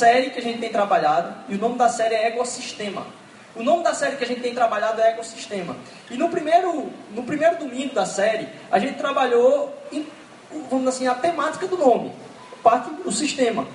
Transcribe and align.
série 0.00 0.30
que 0.30 0.38
a 0.38 0.42
gente 0.42 0.60
tem 0.60 0.70
trabalhado, 0.70 1.34
e 1.48 1.54
o 1.54 1.58
nome 1.58 1.76
da 1.76 1.90
série 1.90 2.14
é 2.14 2.28
Ecossistema. 2.28 3.06
O 3.54 3.62
nome 3.62 3.82
da 3.82 3.92
série 3.92 4.16
que 4.16 4.24
a 4.24 4.26
gente 4.26 4.40
tem 4.40 4.54
trabalhado 4.54 5.00
é 5.00 5.10
Ecossistema. 5.10 5.76
E 6.10 6.16
no 6.16 6.30
primeiro, 6.30 6.90
no 7.10 7.22
primeiro 7.22 7.58
domingo 7.58 7.94
da 7.94 8.06
série, 8.06 8.48
a 8.70 8.78
gente 8.78 8.96
trabalhou, 8.96 9.76
em, 9.92 10.06
vamos 10.70 10.88
assim, 10.88 11.06
a 11.06 11.14
temática 11.14 11.66
do 11.66 11.76
nome, 11.76 12.12
parte 12.62 12.90
do 12.90 13.12
sistema. 13.12 13.66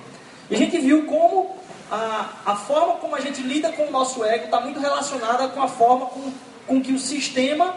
E 0.50 0.56
a 0.56 0.58
gente 0.58 0.76
viu 0.78 1.06
como 1.06 1.56
a, 1.90 2.28
a 2.44 2.56
forma 2.56 2.94
como 2.94 3.14
a 3.14 3.20
gente 3.20 3.40
lida 3.42 3.70
com 3.70 3.86
o 3.86 3.90
nosso 3.92 4.24
ego 4.24 4.46
está 4.46 4.60
muito 4.60 4.80
relacionada 4.80 5.46
com 5.48 5.62
a 5.62 5.68
forma 5.68 6.06
com, 6.06 6.32
com 6.66 6.82
que 6.82 6.92
o 6.92 6.98
sistema, 6.98 7.76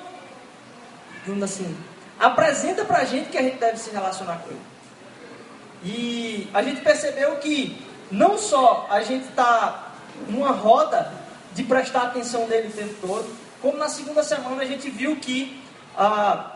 vamos 1.26 1.43
assim, 1.43 1.77
apresenta 2.20 2.84
para 2.84 2.99
a 2.99 3.05
gente 3.05 3.29
que 3.29 3.38
a 3.38 3.43
gente 3.43 3.57
deve 3.59 3.77
se 3.77 3.91
relacionar 3.91 4.38
com 4.40 4.49
ele. 4.49 4.62
E 5.84 6.49
a 6.54 6.62
gente 6.63 6.81
percebeu 6.81 7.35
que 7.38 7.88
não 8.12 8.38
só 8.38 8.88
a 8.90 9.02
gente 9.02 9.27
está 9.29 9.91
numa 10.27 10.52
roda 10.52 11.12
de 11.54 11.63
prestar 11.63 12.04
atenção 12.04 12.48
nele 12.48 12.68
o 12.68 12.71
tempo 12.71 12.96
todo, 13.02 13.29
como 13.62 13.77
na 13.77 13.90
segunda 13.90 14.24
semana 14.24 14.62
a 14.62 14.65
gente 14.65 14.90
viu 14.90 15.15
que 15.18 15.62
ah, 15.98 16.52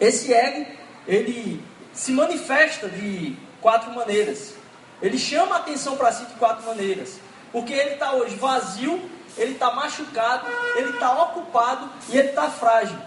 esse 0.00 0.32
ego 0.32 0.66
ele 1.06 1.62
se 1.92 2.12
manifesta 2.12 2.88
de 2.88 3.36
quatro 3.60 3.90
maneiras. 3.92 4.54
Ele 5.00 5.18
chama 5.18 5.56
a 5.56 5.58
atenção 5.58 5.96
para 5.96 6.12
si 6.12 6.24
de 6.24 6.34
quatro 6.34 6.66
maneiras. 6.66 7.18
Porque 7.52 7.72
ele 7.72 7.94
está 7.94 8.12
hoje 8.12 8.34
vazio, 8.36 9.10
ele 9.36 9.52
está 9.52 9.72
machucado, 9.72 10.46
ele 10.76 10.90
está 10.90 11.22
ocupado 11.22 11.88
e 12.10 12.18
ele 12.18 12.28
está 12.28 12.50
frágil. 12.50 12.98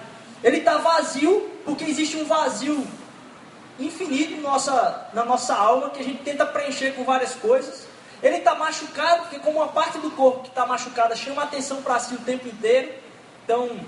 Ele 0.44 0.58
está 0.58 0.78
vazio 0.78 1.50
porque 1.66 1.84
existe 1.84 2.18
um 2.18 2.26
vazio 2.26 2.86
infinito 3.80 4.36
na 4.42 4.50
nossa, 4.50 5.10
na 5.14 5.26
nossa 5.26 5.56
alma 5.56 5.90
que 5.90 6.02
a 6.02 6.04
gente 6.04 6.24
tenta 6.24 6.46
preencher 6.46 6.94
com 6.94 7.04
várias 7.04 7.36
coisas. 7.36 7.88
Ele 8.22 8.38
está 8.38 8.54
machucado 8.56 9.24
porque, 9.24 9.40
como 9.40 9.60
uma 9.60 9.70
parte 9.70 9.98
do 9.98 10.12
corpo 10.12 10.42
que 10.42 10.50
está 10.50 10.66
machucada 10.66 11.16
chama 11.16 11.44
atenção 11.44 11.82
para 11.82 12.00
si 12.00 12.14
o 12.14 12.20
tempo 12.20 12.48
inteiro. 12.48 12.92
Então, 13.44 13.80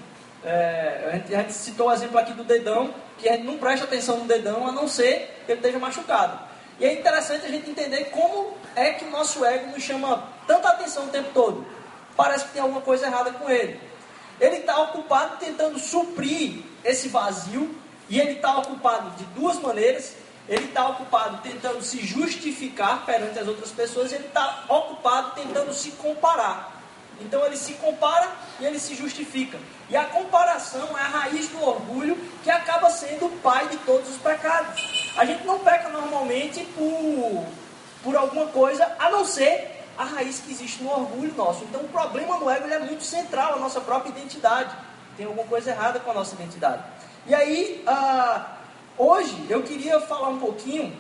é, 0.44 1.10
a, 1.12 1.16
gente, 1.16 1.36
a 1.36 1.38
gente 1.40 1.54
citou 1.54 1.88
o 1.88 1.92
exemplo 1.92 2.18
aqui 2.18 2.34
do 2.34 2.44
dedão, 2.44 2.94
que 3.18 3.28
a 3.28 3.34
gente 3.34 3.46
não 3.46 3.58
presta 3.58 3.86
atenção 3.86 4.18
no 4.18 4.26
dedão 4.26 4.68
a 4.68 4.72
não 4.72 4.88
ser 4.88 5.42
que 5.46 5.52
ele 5.52 5.60
esteja 5.60 5.78
machucado. 5.78 6.40
E 6.80 6.86
é 6.86 6.94
interessante 6.94 7.46
a 7.46 7.50
gente 7.50 7.70
entender 7.70 8.06
como 8.06 8.56
é 8.76 8.92
que 8.92 9.06
o 9.06 9.12
nosso 9.12 9.46
ego 9.46 9.72
nos 9.72 9.84
chama 9.84 10.30
tanta 10.48 10.70
atenção 10.70 11.06
o 11.06 11.10
tempo 11.10 11.30
todo. 11.34 11.66
Parece 12.16 12.46
que 12.46 12.54
tem 12.54 12.62
alguma 12.62 12.82
coisa 12.82 13.06
errada 13.06 13.32
com 13.32 13.50
ele. 13.50 13.80
Ele 14.40 14.58
está 14.58 14.80
ocupado 14.82 15.38
tentando 15.38 15.78
suprir 15.78 16.64
esse 16.84 17.08
vazio, 17.10 17.76
e 18.12 18.20
ele 18.20 18.34
está 18.34 18.58
ocupado 18.58 19.10
de 19.12 19.24
duas 19.28 19.58
maneiras. 19.58 20.14
Ele 20.50 20.66
está 20.66 20.90
ocupado 20.90 21.38
tentando 21.42 21.82
se 21.82 22.06
justificar 22.06 23.06
perante 23.06 23.40
as 23.40 23.48
outras 23.48 23.72
pessoas, 23.72 24.12
ele 24.12 24.26
está 24.26 24.66
ocupado 24.68 25.32
tentando 25.32 25.74
se 25.74 25.92
comparar. 25.92 26.82
Então 27.22 27.46
ele 27.46 27.56
se 27.56 27.74
compara 27.74 28.30
e 28.60 28.66
ele 28.66 28.80
se 28.80 28.96
justifica. 28.96 29.58
E 29.90 29.96
a 29.96 30.04
comparação 30.06 30.98
é 30.98 31.02
a 31.02 31.08
raiz 31.08 31.48
do 31.48 31.64
orgulho 31.64 32.18
que 32.44 32.50
acaba 32.50 32.90
sendo 32.90 33.28
o 33.28 33.38
pai 33.38 33.70
de 33.70 33.78
todos 33.78 34.10
os 34.10 34.18
pecados. 34.18 35.14
A 35.16 35.24
gente 35.24 35.46
não 35.46 35.60
peca 35.60 35.88
normalmente 35.88 36.66
por, 36.76 37.46
por 38.04 38.16
alguma 38.18 38.48
coisa, 38.48 38.94
a 39.00 39.10
não 39.10 39.24
ser 39.24 39.86
a 39.98 40.04
raiz 40.04 40.40
que 40.40 40.52
existe 40.52 40.84
no 40.84 40.90
orgulho 40.90 41.34
nosso. 41.36 41.64
Então 41.64 41.82
o 41.82 41.88
problema 41.88 42.38
no 42.38 42.50
ego 42.50 42.68
é 42.68 42.80
muito 42.80 43.04
central, 43.04 43.54
a 43.54 43.60
nossa 43.60 43.80
própria 43.80 44.10
identidade. 44.10 44.76
Tem 45.16 45.26
alguma 45.26 45.48
coisa 45.48 45.70
errada 45.70 46.00
com 46.00 46.12
a 46.12 46.14
nossa 46.16 46.34
identidade. 46.36 46.84
E 47.26 47.36
aí, 47.36 47.84
ah, 47.86 48.58
hoje 48.98 49.36
eu 49.50 49.62
queria 49.62 50.00
falar 50.02 50.30
um 50.30 50.40
pouquinho 50.40 50.92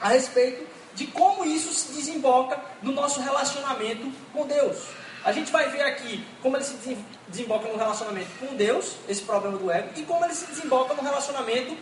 a 0.00 0.08
respeito 0.08 0.66
de 0.94 1.06
como 1.06 1.44
isso 1.44 1.72
se 1.72 1.92
desemboca 1.92 2.60
no 2.82 2.92
nosso 2.92 3.20
relacionamento 3.20 4.12
com 4.32 4.46
Deus. 4.46 4.76
A 5.24 5.32
gente 5.32 5.50
vai 5.50 5.68
ver 5.70 5.82
aqui 5.82 6.24
como 6.42 6.56
ele 6.56 6.64
se 6.64 6.98
desemboca 7.28 7.68
no 7.68 7.76
relacionamento 7.76 8.30
com 8.38 8.54
Deus, 8.56 8.96
esse 9.08 9.22
problema 9.22 9.56
do 9.56 9.70
ego, 9.70 9.88
e 9.96 10.02
como 10.02 10.24
ele 10.24 10.34
se 10.34 10.46
desemboca 10.46 10.94
no 10.94 11.02
relacionamento 11.02 11.76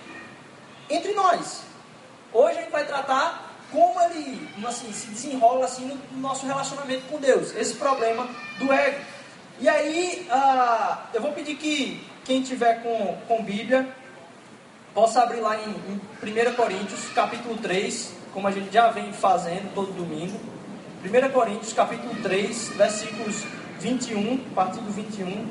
entre 0.88 1.12
nós. 1.12 1.62
Hoje 2.32 2.58
a 2.58 2.60
gente 2.62 2.70
vai 2.70 2.86
tratar 2.86 3.52
como 3.72 4.00
ele 4.02 4.48
assim, 4.66 4.92
se 4.92 5.08
desenrola 5.08 5.64
assim, 5.64 6.00
no 6.12 6.18
nosso 6.20 6.46
relacionamento 6.46 7.04
com 7.08 7.18
Deus, 7.18 7.54
esse 7.56 7.74
problema 7.74 8.28
do 8.58 8.72
ego. 8.72 9.04
E 9.58 9.68
aí, 9.68 10.28
uh, 10.30 10.98
eu 11.14 11.20
vou 11.20 11.32
pedir 11.32 11.56
que 11.56 12.06
quem 12.26 12.42
tiver 12.42 12.82
com, 12.82 13.16
com 13.28 13.44
Bíblia 13.44 13.86
possa 14.92 15.22
abrir 15.22 15.40
lá 15.40 15.56
em, 15.56 15.70
em 15.70 16.50
1 16.50 16.54
Coríntios, 16.54 17.08
capítulo 17.14 17.56
3, 17.58 18.12
como 18.32 18.48
a 18.48 18.50
gente 18.50 18.72
já 18.72 18.90
vem 18.90 19.12
fazendo 19.12 19.72
todo 19.74 19.92
domingo. 19.92 20.38
1 21.04 21.32
Coríntios 21.32 21.72
capítulo 21.72 22.14
3, 22.22 22.70
versículos 22.70 23.44
21, 23.78 24.40
a 24.50 24.54
partir 24.54 24.80
do 24.80 24.90
21. 24.90 25.48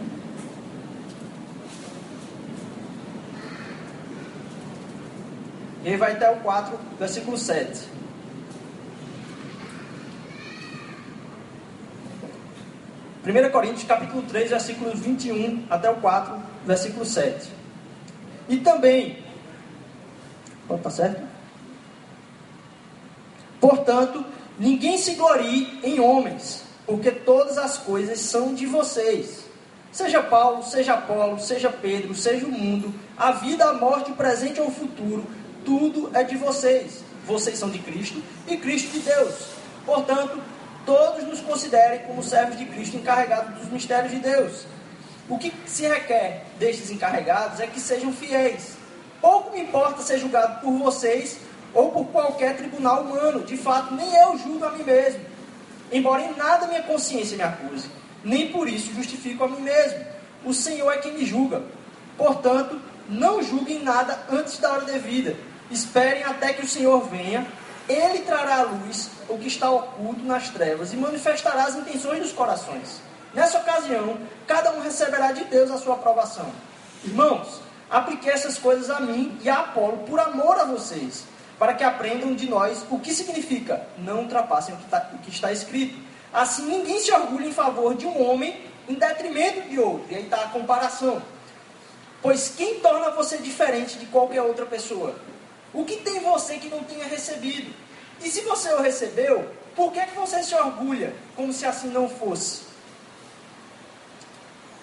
E 5.85 5.89
aí 5.89 5.97
vai 5.97 6.11
até 6.11 6.29
o 6.29 6.37
4, 6.37 6.77
versículo 6.99 7.37
7. 7.37 7.87
Primeira 13.25 13.49
Coríntios 13.49 13.83
capítulo 13.83 14.21
3, 14.21 14.51
versículos 14.51 14.97
21 14.99 15.65
até 15.69 15.89
o 15.89 15.97
4, 15.97 16.33
versículo 16.65 17.03
7. 17.03 17.49
E 18.47 18.57
também, 18.57 19.17
pode 20.65 20.81
tá 20.81 20.89
certo? 20.89 21.21
Portanto, 23.59 24.23
Ninguém 24.57 24.97
se 24.97 25.15
glorie 25.15 25.79
em 25.83 25.99
homens, 25.99 26.63
porque 26.85 27.11
todas 27.11 27.57
as 27.57 27.77
coisas 27.77 28.19
são 28.19 28.53
de 28.53 28.65
vocês. 28.65 29.43
Seja 29.91 30.23
Paulo, 30.23 30.63
seja 30.63 30.93
Apolo, 30.93 31.39
seja 31.39 31.69
Pedro, 31.69 32.15
seja 32.15 32.45
o 32.45 32.51
mundo, 32.51 32.93
a 33.17 33.31
vida, 33.31 33.65
a 33.65 33.73
morte, 33.73 34.11
o 34.11 34.15
presente 34.15 34.61
ou 34.61 34.67
o 34.67 34.71
futuro, 34.71 35.25
tudo 35.65 36.09
é 36.13 36.23
de 36.23 36.37
vocês. 36.37 37.03
Vocês 37.25 37.57
são 37.57 37.69
de 37.69 37.79
Cristo 37.79 38.21
e 38.47 38.55
Cristo 38.55 38.91
de 38.91 38.99
Deus. 38.99 39.47
Portanto, 39.85 40.39
todos 40.85 41.23
nos 41.23 41.41
considerem 41.41 41.99
como 41.99 42.23
servos 42.23 42.57
de 42.57 42.65
Cristo 42.65 42.97
encarregados 42.97 43.59
dos 43.59 43.69
mistérios 43.69 44.11
de 44.11 44.19
Deus. 44.19 44.65
O 45.27 45.37
que 45.37 45.51
se 45.65 45.87
requer 45.87 46.43
destes 46.59 46.91
encarregados 46.91 47.59
é 47.59 47.67
que 47.67 47.79
sejam 47.79 48.13
fiéis. 48.13 48.77
Pouco 49.19 49.51
me 49.51 49.61
importa 49.61 50.03
ser 50.03 50.19
julgado 50.19 50.61
por 50.61 50.71
vocês 50.77 51.37
ou 51.73 51.91
por 51.91 52.05
qualquer 52.07 52.55
tribunal 52.55 53.01
humano. 53.01 53.43
De 53.43 53.57
fato, 53.57 53.93
nem 53.95 54.15
eu 54.15 54.37
julgo 54.37 54.65
a 54.65 54.71
mim 54.71 54.83
mesmo. 54.83 55.21
Embora 55.91 56.21
em 56.21 56.35
nada 56.35 56.67
minha 56.67 56.83
consciência 56.83 57.37
me 57.37 57.43
acuse, 57.43 57.89
nem 58.23 58.51
por 58.51 58.67
isso 58.67 58.93
justifico 58.93 59.43
a 59.43 59.47
mim 59.47 59.61
mesmo. 59.61 59.99
O 60.43 60.53
Senhor 60.53 60.91
é 60.91 60.97
quem 60.97 61.13
me 61.13 61.25
julga. 61.25 61.63
Portanto, 62.17 62.79
não 63.09 63.41
julguem 63.41 63.83
nada 63.83 64.19
antes 64.29 64.57
da 64.59 64.71
hora 64.71 64.85
devida. 64.85 65.35
Esperem 65.69 66.23
até 66.23 66.53
que 66.53 66.63
o 66.63 66.67
Senhor 66.67 66.99
venha. 67.07 67.45
Ele 67.87 68.19
trará 68.19 68.57
à 68.57 68.63
luz 68.63 69.09
o 69.29 69.37
que 69.37 69.47
está 69.47 69.69
oculto 69.69 70.23
nas 70.23 70.49
trevas 70.49 70.91
e 70.91 70.97
manifestará 70.97 71.65
as 71.65 71.75
intenções 71.75 72.19
dos 72.19 72.31
corações. 72.31 72.99
Nessa 73.33 73.59
ocasião, 73.59 74.17
cada 74.47 74.71
um 74.73 74.81
receberá 74.81 75.31
de 75.31 75.43
Deus 75.45 75.69
a 75.69 75.77
sua 75.77 75.95
aprovação. 75.95 76.49
Irmãos, 77.03 77.61
apliquei 77.89 78.31
essas 78.31 78.57
coisas 78.57 78.89
a 78.89 78.99
mim 78.99 79.37
e 79.43 79.49
a 79.49 79.59
Apolo 79.59 79.99
por 79.99 80.19
amor 80.19 80.59
a 80.59 80.65
vocês 80.65 81.25
para 81.59 81.73
que 81.73 81.83
aprendam 81.83 82.33
de 82.33 82.49
nós 82.49 82.85
o 82.89 82.99
que 82.99 83.13
significa 83.13 83.87
não 83.97 84.21
ultrapassem 84.21 84.73
o 84.75 84.77
que, 84.77 84.85
tá, 84.85 85.09
o 85.13 85.17
que 85.19 85.29
está 85.29 85.51
escrito. 85.51 85.97
Assim, 86.33 86.65
ninguém 86.65 86.99
se 86.99 87.11
orgulha 87.11 87.47
em 87.47 87.53
favor 87.53 87.95
de 87.95 88.05
um 88.05 88.29
homem 88.29 88.59
em 88.89 88.95
detrimento 88.95 89.69
de 89.69 89.79
outro. 89.79 90.05
E 90.09 90.15
aí 90.15 90.23
está 90.23 90.37
a 90.37 90.47
comparação. 90.49 91.21
Pois 92.21 92.53
quem 92.55 92.79
torna 92.79 93.11
você 93.11 93.37
diferente 93.37 93.97
de 93.97 94.05
qualquer 94.07 94.41
outra 94.41 94.65
pessoa? 94.65 95.15
O 95.75 95.85
que 95.85 95.97
tem 95.97 96.19
você 96.21 96.57
que 96.57 96.69
não 96.69 96.83
tenha 96.83 97.05
recebido? 97.05 97.71
E 98.23 98.29
se 98.29 98.41
você 98.41 98.69
o 98.73 98.81
recebeu, 98.81 99.47
por 99.75 99.91
que, 99.91 100.03
que 100.03 100.15
você 100.15 100.41
se 100.41 100.55
orgulha 100.55 101.13
como 101.35 101.53
se 101.53 101.65
assim 101.65 101.89
não 101.89 102.09
fosse? 102.09 102.63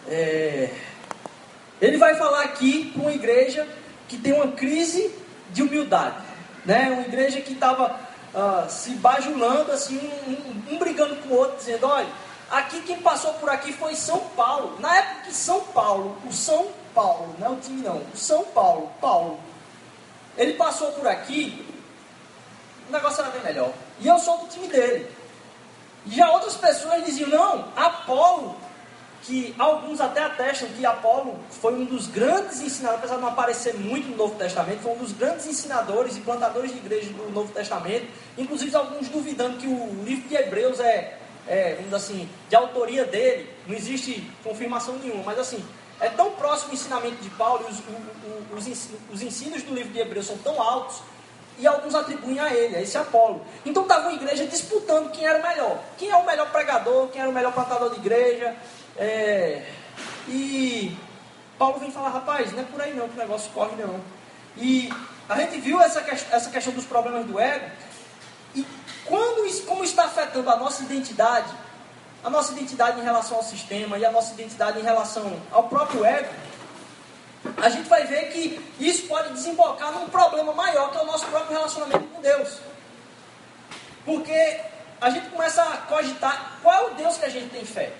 É... 0.06 0.70
Ele 1.80 1.96
vai 1.96 2.14
falar 2.14 2.42
aqui 2.42 2.92
para 2.92 3.02
uma 3.02 3.12
igreja 3.12 3.66
que 4.06 4.16
tem 4.16 4.32
uma 4.32 4.52
crise 4.52 5.12
de 5.50 5.62
humildade 5.62 6.32
né? 6.64 6.90
Uma 6.90 7.02
igreja 7.02 7.40
que 7.40 7.52
estava 7.52 7.86
uh, 8.34 8.38
ah, 8.38 8.66
se 8.68 8.90
bajulando, 8.90 9.72
assim, 9.72 9.98
um, 9.98 10.30
um, 10.30 10.74
um, 10.74 10.78
brigando 10.78 11.16
com 11.16 11.34
o 11.34 11.38
outro, 11.38 11.56
dizendo, 11.56 11.86
olha, 11.86 12.08
aqui 12.50 12.80
quem 12.82 12.98
passou 12.98 13.34
por 13.34 13.50
aqui 13.50 13.72
foi 13.72 13.94
São 13.94 14.20
Paulo. 14.36 14.78
Na 14.80 14.96
época 14.96 15.22
que 15.26 15.34
São 15.34 15.60
Paulo, 15.60 16.16
o 16.28 16.32
São 16.32 16.68
Paulo, 16.94 17.34
não 17.38 17.48
é 17.48 17.50
o 17.50 17.56
time 17.56 17.82
não, 17.82 17.96
o 17.96 18.16
São 18.16 18.44
Paulo, 18.44 18.90
Paulo, 19.00 19.38
ele 20.36 20.54
passou 20.54 20.92
por 20.92 21.06
aqui, 21.06 21.66
o 22.88 22.92
negócio 22.92 23.22
era 23.22 23.30
bem 23.30 23.42
melhor. 23.42 23.72
E 24.00 24.08
eu 24.08 24.18
sou 24.18 24.38
do 24.38 24.46
time 24.48 24.68
dele. 24.68 25.08
E 26.06 26.14
já 26.14 26.30
outras 26.30 26.56
pessoas 26.56 27.04
diziam, 27.04 27.28
não, 27.28 27.68
Apolo 27.76 28.56
que 29.22 29.54
alguns 29.56 30.00
até 30.00 30.20
atestam 30.20 30.68
que 30.70 30.84
Apolo 30.84 31.38
foi 31.48 31.74
um 31.74 31.84
dos 31.84 32.08
grandes 32.08 32.60
ensinadores, 32.60 32.98
apesar 32.98 33.16
de 33.16 33.22
não 33.22 33.28
aparecer 33.28 33.74
muito 33.74 34.08
no 34.08 34.16
Novo 34.16 34.34
Testamento, 34.34 34.80
foi 34.80 34.92
um 34.92 34.98
dos 34.98 35.12
grandes 35.12 35.46
ensinadores 35.46 36.16
e 36.16 36.20
plantadores 36.20 36.72
de 36.72 36.78
igreja 36.78 37.10
do 37.10 37.30
Novo 37.30 37.52
Testamento, 37.52 38.06
inclusive 38.36 38.74
alguns 38.74 39.08
duvidando 39.08 39.58
que 39.58 39.68
o 39.68 40.02
livro 40.04 40.28
de 40.28 40.34
Hebreus 40.34 40.80
é, 40.80 41.18
é 41.46 41.76
vamos 41.76 41.94
assim, 41.94 42.28
de 42.48 42.56
autoria 42.56 43.04
dele, 43.04 43.48
não 43.66 43.76
existe 43.76 44.28
confirmação 44.42 44.96
nenhuma, 44.96 45.22
mas 45.22 45.38
assim, 45.38 45.64
é 46.00 46.08
tão 46.08 46.32
próximo 46.32 46.72
o 46.72 46.74
ensinamento 46.74 47.22
de 47.22 47.30
Paulo 47.30 47.66
os, 47.68 48.66
os, 48.66 48.88
os 49.12 49.22
ensinos 49.22 49.62
do 49.62 49.74
livro 49.74 49.92
de 49.92 50.00
Hebreus 50.00 50.26
são 50.26 50.38
tão 50.38 50.60
altos 50.60 51.00
e 51.58 51.66
alguns 51.66 51.94
atribuem 51.94 52.40
a 52.40 52.52
ele, 52.52 52.76
a 52.76 52.80
esse 52.80 52.96
Apolo. 52.96 53.44
Então 53.64 53.82
estava 53.82 54.08
uma 54.08 54.12
igreja 54.14 54.46
disputando 54.46 55.10
quem 55.10 55.26
era 55.26 55.38
o 55.38 55.42
melhor. 55.42 55.78
Quem 55.98 56.10
é 56.10 56.16
o 56.16 56.26
melhor 56.26 56.50
pregador, 56.50 57.08
quem 57.08 57.20
era 57.20 57.30
o 57.30 57.32
melhor 57.32 57.52
plantador 57.52 57.90
de 57.90 58.00
igreja, 58.00 58.56
é, 58.96 59.64
e 60.28 60.96
Paulo 61.58 61.78
vem 61.78 61.90
falar, 61.90 62.10
rapaz, 62.10 62.52
não 62.52 62.60
é 62.60 62.64
por 62.64 62.80
aí 62.80 62.94
não 62.94 63.08
que 63.08 63.14
o 63.14 63.18
negócio 63.18 63.50
corre 63.52 63.76
não. 63.76 64.00
E 64.56 64.92
a 65.28 65.36
gente 65.36 65.58
viu 65.60 65.80
essa, 65.80 66.00
essa 66.00 66.50
questão 66.50 66.72
dos 66.72 66.84
problemas 66.84 67.24
do 67.26 67.38
ego, 67.38 67.70
e 68.54 68.66
quando 69.04 69.42
como 69.66 69.84
está 69.84 70.04
afetando 70.04 70.50
a 70.50 70.56
nossa 70.56 70.82
identidade, 70.82 71.52
a 72.24 72.30
nossa 72.30 72.52
identidade 72.52 73.00
em 73.00 73.02
relação 73.02 73.36
ao 73.36 73.42
sistema 73.42 73.98
e 73.98 74.04
a 74.04 74.12
nossa 74.12 74.32
identidade 74.34 74.78
em 74.78 74.82
relação 74.82 75.40
ao 75.50 75.64
próprio 75.64 76.04
ego, 76.04 76.32
a 77.56 77.68
gente 77.68 77.88
vai 77.88 78.06
ver 78.06 78.30
que 78.30 78.60
isso 78.78 79.08
pode 79.08 79.32
desembocar 79.32 79.92
num 79.92 80.08
problema 80.08 80.52
maior 80.52 80.90
que 80.92 80.98
é 80.98 81.02
o 81.02 81.06
nosso 81.06 81.26
próprio 81.26 81.52
relacionamento 81.52 82.04
com 82.04 82.20
Deus. 82.20 82.58
Porque 84.04 84.60
a 85.00 85.10
gente 85.10 85.28
começa 85.30 85.62
a 85.62 85.76
cogitar 85.78 86.58
qual 86.62 86.74
é 86.74 86.92
o 86.92 86.94
Deus 86.94 87.16
que 87.16 87.24
a 87.24 87.28
gente 87.28 87.50
tem 87.50 87.64
fé. 87.64 87.92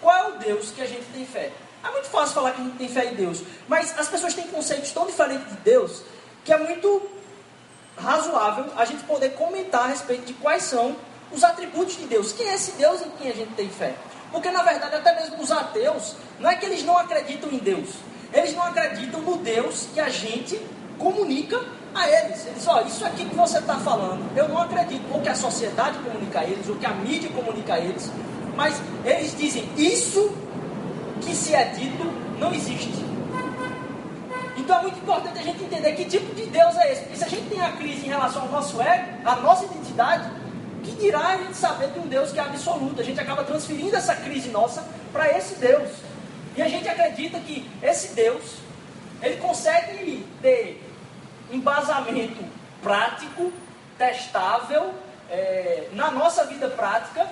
Qual 0.00 0.16
é 0.16 0.28
o 0.28 0.38
Deus 0.38 0.70
que 0.70 0.80
a 0.80 0.86
gente 0.86 1.04
tem 1.12 1.26
fé? 1.26 1.52
É 1.84 1.90
muito 1.90 2.08
fácil 2.08 2.34
falar 2.34 2.52
que 2.52 2.60
a 2.60 2.64
gente 2.64 2.78
tem 2.78 2.88
fé 2.88 3.04
em 3.04 3.14
Deus, 3.14 3.42
mas 3.68 3.96
as 3.98 4.08
pessoas 4.08 4.32
têm 4.32 4.46
conceitos 4.48 4.90
tão 4.92 5.06
diferentes 5.06 5.48
de 5.48 5.56
Deus 5.58 6.02
que 6.44 6.52
é 6.52 6.56
muito 6.56 7.10
razoável 7.98 8.72
a 8.76 8.84
gente 8.84 9.04
poder 9.04 9.30
comentar 9.30 9.84
a 9.84 9.86
respeito 9.88 10.24
de 10.26 10.34
quais 10.34 10.62
são 10.62 10.96
os 11.32 11.42
atributos 11.44 11.96
de 11.96 12.06
Deus. 12.06 12.32
Quem 12.32 12.48
é 12.48 12.54
esse 12.54 12.72
Deus 12.72 13.00
em 13.02 13.10
quem 13.18 13.30
a 13.30 13.34
gente 13.34 13.52
tem 13.54 13.68
fé? 13.68 13.94
Porque 14.30 14.50
na 14.50 14.62
verdade, 14.62 14.94
até 14.96 15.14
mesmo 15.14 15.42
os 15.42 15.50
ateus, 15.50 16.14
não 16.38 16.50
é 16.50 16.56
que 16.56 16.66
eles 16.66 16.84
não 16.84 16.98
acreditam 16.98 17.50
em 17.50 17.58
Deus, 17.58 17.90
eles 18.32 18.54
não 18.54 18.62
acreditam 18.62 19.20
no 19.20 19.36
Deus 19.36 19.88
que 19.94 20.00
a 20.00 20.08
gente 20.08 20.60
comunica 20.98 21.60
a 21.94 22.08
eles. 22.08 22.46
Eles, 22.46 22.66
ó, 22.66 22.82
isso 22.82 23.04
aqui 23.04 23.24
que 23.24 23.34
você 23.34 23.58
está 23.58 23.76
falando, 23.76 24.24
eu 24.36 24.48
não 24.48 24.60
acredito, 24.60 25.02
ou 25.12 25.20
que 25.20 25.28
a 25.28 25.34
sociedade 25.34 25.98
comunica 25.98 26.40
a 26.40 26.44
eles, 26.44 26.68
ou 26.68 26.76
que 26.76 26.86
a 26.86 26.90
mídia 26.90 27.30
comunica 27.30 27.74
a 27.74 27.78
eles, 27.78 28.10
mas 28.56 28.80
eles 29.04 29.36
dizem: 29.36 29.68
isso 29.76 30.34
que 31.20 31.34
se 31.34 31.54
é 31.54 31.64
dito 31.66 32.04
não 32.38 32.52
existe. 32.52 33.04
Então 34.56 34.78
é 34.78 34.82
muito 34.82 34.98
importante 34.98 35.38
a 35.38 35.42
gente 35.42 35.62
entender 35.62 35.92
que 35.92 36.04
tipo 36.06 36.34
de 36.34 36.46
Deus 36.46 36.76
é 36.76 36.92
esse. 36.92 37.02
Porque 37.02 37.16
se 37.16 37.24
a 37.24 37.28
gente 37.28 37.48
tem 37.48 37.60
a 37.60 37.72
crise 37.72 38.06
em 38.06 38.08
relação 38.08 38.42
ao 38.42 38.48
nosso 38.48 38.80
ego, 38.80 39.06
à 39.24 39.36
nossa 39.36 39.64
identidade, 39.64 40.28
que 40.86 41.02
dirá 41.02 41.28
a 41.28 41.36
gente 41.36 41.56
saber 41.56 41.88
de 41.88 41.98
um 41.98 42.06
Deus 42.06 42.30
que 42.30 42.38
é 42.38 42.42
absoluto? 42.42 43.00
A 43.00 43.04
gente 43.04 43.20
acaba 43.20 43.42
transferindo 43.42 43.96
essa 43.96 44.14
crise 44.14 44.48
nossa 44.50 44.86
para 45.12 45.36
esse 45.36 45.56
Deus. 45.56 45.90
E 46.56 46.62
a 46.62 46.68
gente 46.68 46.88
acredita 46.88 47.38
que 47.40 47.68
esse 47.82 48.14
Deus, 48.14 48.58
ele 49.20 49.36
consegue 49.36 50.24
ter 50.40 50.82
embasamento 51.50 52.42
prático, 52.82 53.52
testável, 53.98 54.94
é, 55.30 55.88
na 55.92 56.10
nossa 56.10 56.44
vida 56.46 56.68
prática, 56.68 57.26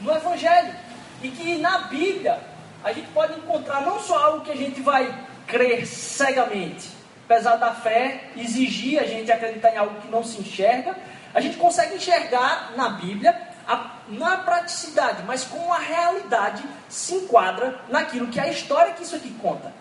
no 0.00 0.14
Evangelho. 0.14 0.74
E 1.22 1.30
que 1.30 1.58
na 1.58 1.78
Bíblia 1.78 2.38
a 2.82 2.92
gente 2.92 3.08
pode 3.08 3.38
encontrar 3.38 3.80
não 3.80 3.98
só 3.98 4.26
algo 4.26 4.44
que 4.44 4.52
a 4.52 4.56
gente 4.56 4.80
vai 4.82 5.26
crer 5.46 5.86
cegamente, 5.86 6.90
apesar 7.24 7.56
da 7.56 7.72
fé 7.72 8.24
exigir 8.36 9.00
a 9.00 9.04
gente 9.04 9.32
acreditar 9.32 9.72
em 9.72 9.78
algo 9.78 10.00
que 10.00 10.08
não 10.08 10.22
se 10.22 10.40
enxerga, 10.40 10.96
a 11.34 11.40
gente 11.40 11.56
consegue 11.56 11.96
enxergar 11.96 12.72
na 12.76 12.90
Bíblia 12.90 13.36
a, 13.66 13.90
na 14.08 14.36
praticidade, 14.38 15.24
mas 15.26 15.44
como 15.44 15.72
a 15.72 15.78
realidade 15.78 16.62
se 16.88 17.14
enquadra 17.16 17.80
naquilo 17.88 18.28
que 18.28 18.38
é 18.38 18.44
a 18.44 18.48
história 18.48 18.92
que 18.92 19.02
isso 19.02 19.16
aqui 19.16 19.30
conta. 19.42 19.72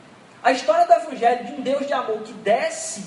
A 0.44 0.52
história 0.52 0.86
do 0.86 0.94
Evangelho 0.94 1.46
de 1.46 1.52
um 1.54 1.62
Deus 1.62 1.86
de 1.86 1.94
amor 1.94 2.20
que 2.20 2.34
desce 2.34 3.06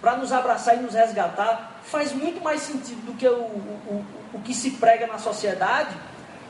para 0.00 0.16
nos 0.16 0.32
abraçar 0.32 0.76
e 0.76 0.80
nos 0.80 0.94
resgatar 0.94 1.80
faz 1.82 2.12
muito 2.12 2.40
mais 2.42 2.62
sentido 2.62 3.04
do 3.04 3.14
que 3.14 3.26
o, 3.26 3.34
o, 3.34 4.06
o 4.34 4.40
que 4.40 4.54
se 4.54 4.72
prega 4.72 5.06
na 5.06 5.18
sociedade, 5.18 5.94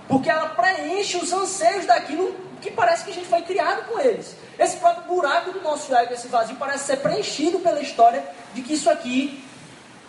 porque 0.07 0.29
ela 0.29 0.51
preenche 0.51 1.17
os 1.17 1.33
anseios 1.33 1.87
daquilo 1.87 2.35
que 2.61 2.71
parece 2.71 3.05
que 3.05 3.11
a 3.11 3.15
gente 3.15 3.29
foi 3.29 3.43
criado 3.43 3.87
com 3.89 3.99
eles. 3.99 4.37
Esse 4.59 4.77
próprio 4.77 5.05
buraco 5.05 5.53
do 5.53 5.63
nosso 5.63 5.95
ego, 5.95 6.13
esse 6.13 6.29
vazio, 6.29 6.57
parece 6.57 6.85
ser 6.85 6.97
preenchido 6.99 7.61
pela 7.61 7.81
história 7.81 8.25
de 8.53 8.63
que 8.63 8.75
isso 8.75 8.91
aqui 8.91 9.45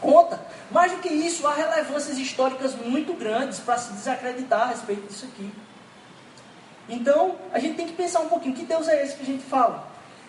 conta. 0.01 0.39
Mais 0.71 0.91
do 0.91 0.99
que 0.99 1.09
isso, 1.09 1.47
há 1.47 1.53
relevâncias 1.53 2.17
históricas 2.17 2.75
muito 2.75 3.13
grandes 3.13 3.59
para 3.59 3.77
se 3.77 3.91
desacreditar 3.93 4.61
a 4.61 4.65
respeito 4.67 5.07
disso 5.07 5.25
aqui. 5.25 5.51
Então, 6.87 7.35
a 7.53 7.59
gente 7.59 7.75
tem 7.75 7.87
que 7.87 7.93
pensar 7.93 8.19
um 8.21 8.29
pouquinho, 8.29 8.55
que 8.55 8.65
Deus 8.65 8.87
é 8.87 9.03
esse 9.03 9.15
que 9.15 9.23
a 9.23 9.25
gente 9.25 9.43
fala? 9.43 9.87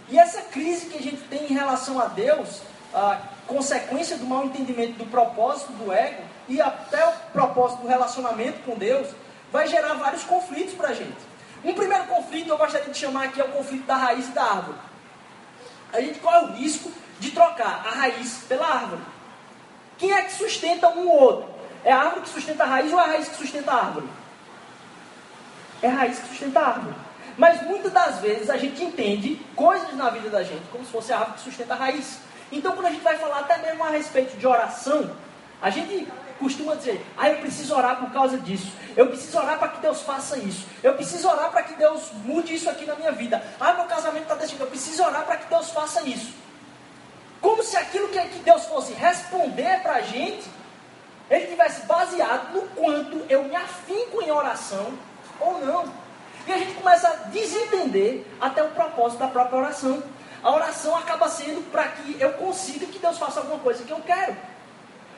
E 0.08 0.18
essa 0.18 0.42
crise 0.42 0.86
que 0.86 0.98
a 0.98 1.02
gente 1.02 1.22
tem 1.28 1.44
em 1.44 1.54
relação 1.54 2.00
a 2.00 2.06
Deus, 2.06 2.60
a 2.92 3.20
consequência 3.46 4.16
do 4.16 4.26
mau 4.26 4.44
entendimento 4.44 4.98
do 4.98 5.06
propósito 5.06 5.72
do 5.72 5.92
ego, 5.92 6.22
e 6.48 6.60
até 6.60 7.06
o 7.06 7.12
propósito 7.32 7.82
do 7.82 7.88
relacionamento 7.88 8.58
com 8.64 8.76
Deus, 8.76 9.08
vai 9.52 9.66
gerar 9.68 9.94
vários 9.94 10.24
conflitos 10.24 10.74
para 10.74 10.88
a 10.88 10.94
gente. 10.94 11.30
Um 11.64 11.74
primeiro 11.74 12.04
conflito 12.04 12.48
eu 12.48 12.58
gostaria 12.58 12.90
de 12.90 12.98
chamar 12.98 13.24
aqui 13.24 13.40
é 13.40 13.44
o 13.44 13.48
conflito 13.48 13.86
da 13.86 13.96
raiz 13.96 14.28
e 14.28 14.32
da 14.32 14.42
árvore. 14.42 14.78
A 15.92 16.00
gente 16.00 16.18
corre 16.18 16.38
o 16.46 16.52
risco 16.52 16.90
de 17.18 17.30
trocar 17.30 17.86
a 17.86 17.90
raiz 17.90 18.44
pela 18.48 18.66
árvore. 18.66 19.02
Quem 20.00 20.12
é 20.12 20.22
que 20.22 20.32
sustenta 20.32 20.88
um 20.88 21.06
ou 21.08 21.20
outro? 21.20 21.48
É 21.84 21.92
a 21.92 21.98
árvore 21.98 22.22
que 22.22 22.30
sustenta 22.30 22.64
a 22.64 22.66
raiz 22.66 22.90
ou 22.90 22.98
é 22.98 23.04
a 23.04 23.06
raiz 23.06 23.28
que 23.28 23.36
sustenta 23.36 23.70
a 23.70 23.76
árvore? 23.76 24.08
É 25.82 25.88
a 25.88 25.92
raiz 25.92 26.18
que 26.18 26.28
sustenta 26.28 26.58
a 26.58 26.66
árvore. 26.66 26.96
Mas 27.36 27.62
muitas 27.62 27.92
das 27.92 28.18
vezes 28.18 28.48
a 28.50 28.56
gente 28.56 28.82
entende 28.82 29.40
coisas 29.54 29.94
na 29.94 30.08
vida 30.10 30.30
da 30.30 30.42
gente 30.42 30.62
como 30.72 30.84
se 30.84 30.90
fosse 30.90 31.12
a 31.12 31.18
árvore 31.18 31.36
que 31.36 31.44
sustenta 31.44 31.74
a 31.74 31.76
raiz. 31.76 32.18
Então, 32.50 32.72
quando 32.72 32.86
a 32.86 32.90
gente 32.90 33.02
vai 33.02 33.16
falar 33.18 33.40
até 33.40 33.58
mesmo 33.58 33.84
a 33.84 33.90
respeito 33.90 34.36
de 34.36 34.46
oração, 34.46 35.10
a 35.60 35.68
gente 35.68 36.08
costuma 36.38 36.74
dizer: 36.74 37.04
ah, 37.16 37.28
eu 37.28 37.38
preciso 37.38 37.74
orar 37.76 37.98
por 37.98 38.10
causa 38.10 38.38
disso. 38.38 38.72
Eu 38.96 39.06
preciso 39.08 39.38
orar 39.38 39.58
para 39.58 39.68
que 39.68 39.80
Deus 39.80 40.00
faça 40.00 40.38
isso. 40.38 40.66
Eu 40.82 40.94
preciso 40.94 41.28
orar 41.28 41.50
para 41.50 41.62
que 41.62 41.74
Deus 41.74 42.10
mude 42.24 42.54
isso 42.54 42.68
aqui 42.68 42.86
na 42.86 42.96
minha 42.96 43.12
vida. 43.12 43.42
Ah, 43.60 43.74
meu 43.74 43.84
casamento 43.84 44.22
está 44.22 44.34
decidido. 44.34 44.64
Eu 44.64 44.70
preciso 44.70 45.04
orar 45.04 45.24
para 45.24 45.36
que 45.36 45.48
Deus 45.48 45.70
faça 45.70 46.02
isso. 46.08 46.32
Como 47.60 47.70
se 47.70 47.76
aquilo 47.76 48.08
que, 48.08 48.18
Deus 48.38 48.64
fosse 48.64 48.94
responder 48.94 49.82
para 49.82 49.96
a 49.96 50.00
gente, 50.00 50.48
ele 51.28 51.46
tivesse 51.48 51.84
baseado 51.84 52.54
no 52.54 52.62
quanto 52.68 53.22
eu 53.28 53.44
me 53.44 53.54
afinco 53.54 54.22
em 54.22 54.30
oração 54.30 54.94
ou 55.38 55.60
não. 55.60 55.84
E 56.46 56.52
a 56.54 56.56
gente 56.56 56.72
começa 56.72 57.06
a 57.06 57.14
desentender 57.28 58.24
até 58.40 58.62
o 58.62 58.70
propósito 58.70 59.18
da 59.18 59.28
própria 59.28 59.58
oração. 59.58 60.02
A 60.42 60.50
oração 60.50 60.96
acaba 60.96 61.28
sendo 61.28 61.60
para 61.70 61.86
que 61.88 62.16
eu 62.18 62.32
consiga 62.32 62.86
que 62.86 62.98
Deus 62.98 63.18
faça 63.18 63.40
alguma 63.40 63.58
coisa 63.58 63.84
que 63.84 63.92
eu 63.92 64.00
quero. 64.06 64.34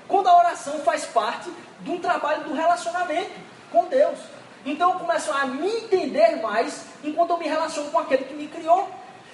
Quando 0.09 0.27
a 0.27 0.37
oração 0.37 0.81
faz 0.81 1.05
parte 1.05 1.49
de 1.79 1.93
um 1.93 2.01
trabalho 2.01 2.43
do 2.43 2.55
relacionamento 2.55 3.31
com 3.71 3.85
Deus. 3.85 4.19
Então 4.67 4.95
eu 4.95 4.99
começo 4.99 5.31
a 5.31 5.47
me 5.47 5.77
entender 5.77 6.43
mais 6.43 6.87
enquanto 7.05 7.31
eu 7.31 7.39
me 7.39 7.47
relaciono 7.47 7.89
com 7.93 8.01
aquele 8.01 8.25
que 8.25 8.35
me 8.35 8.49
criou. 8.49 8.91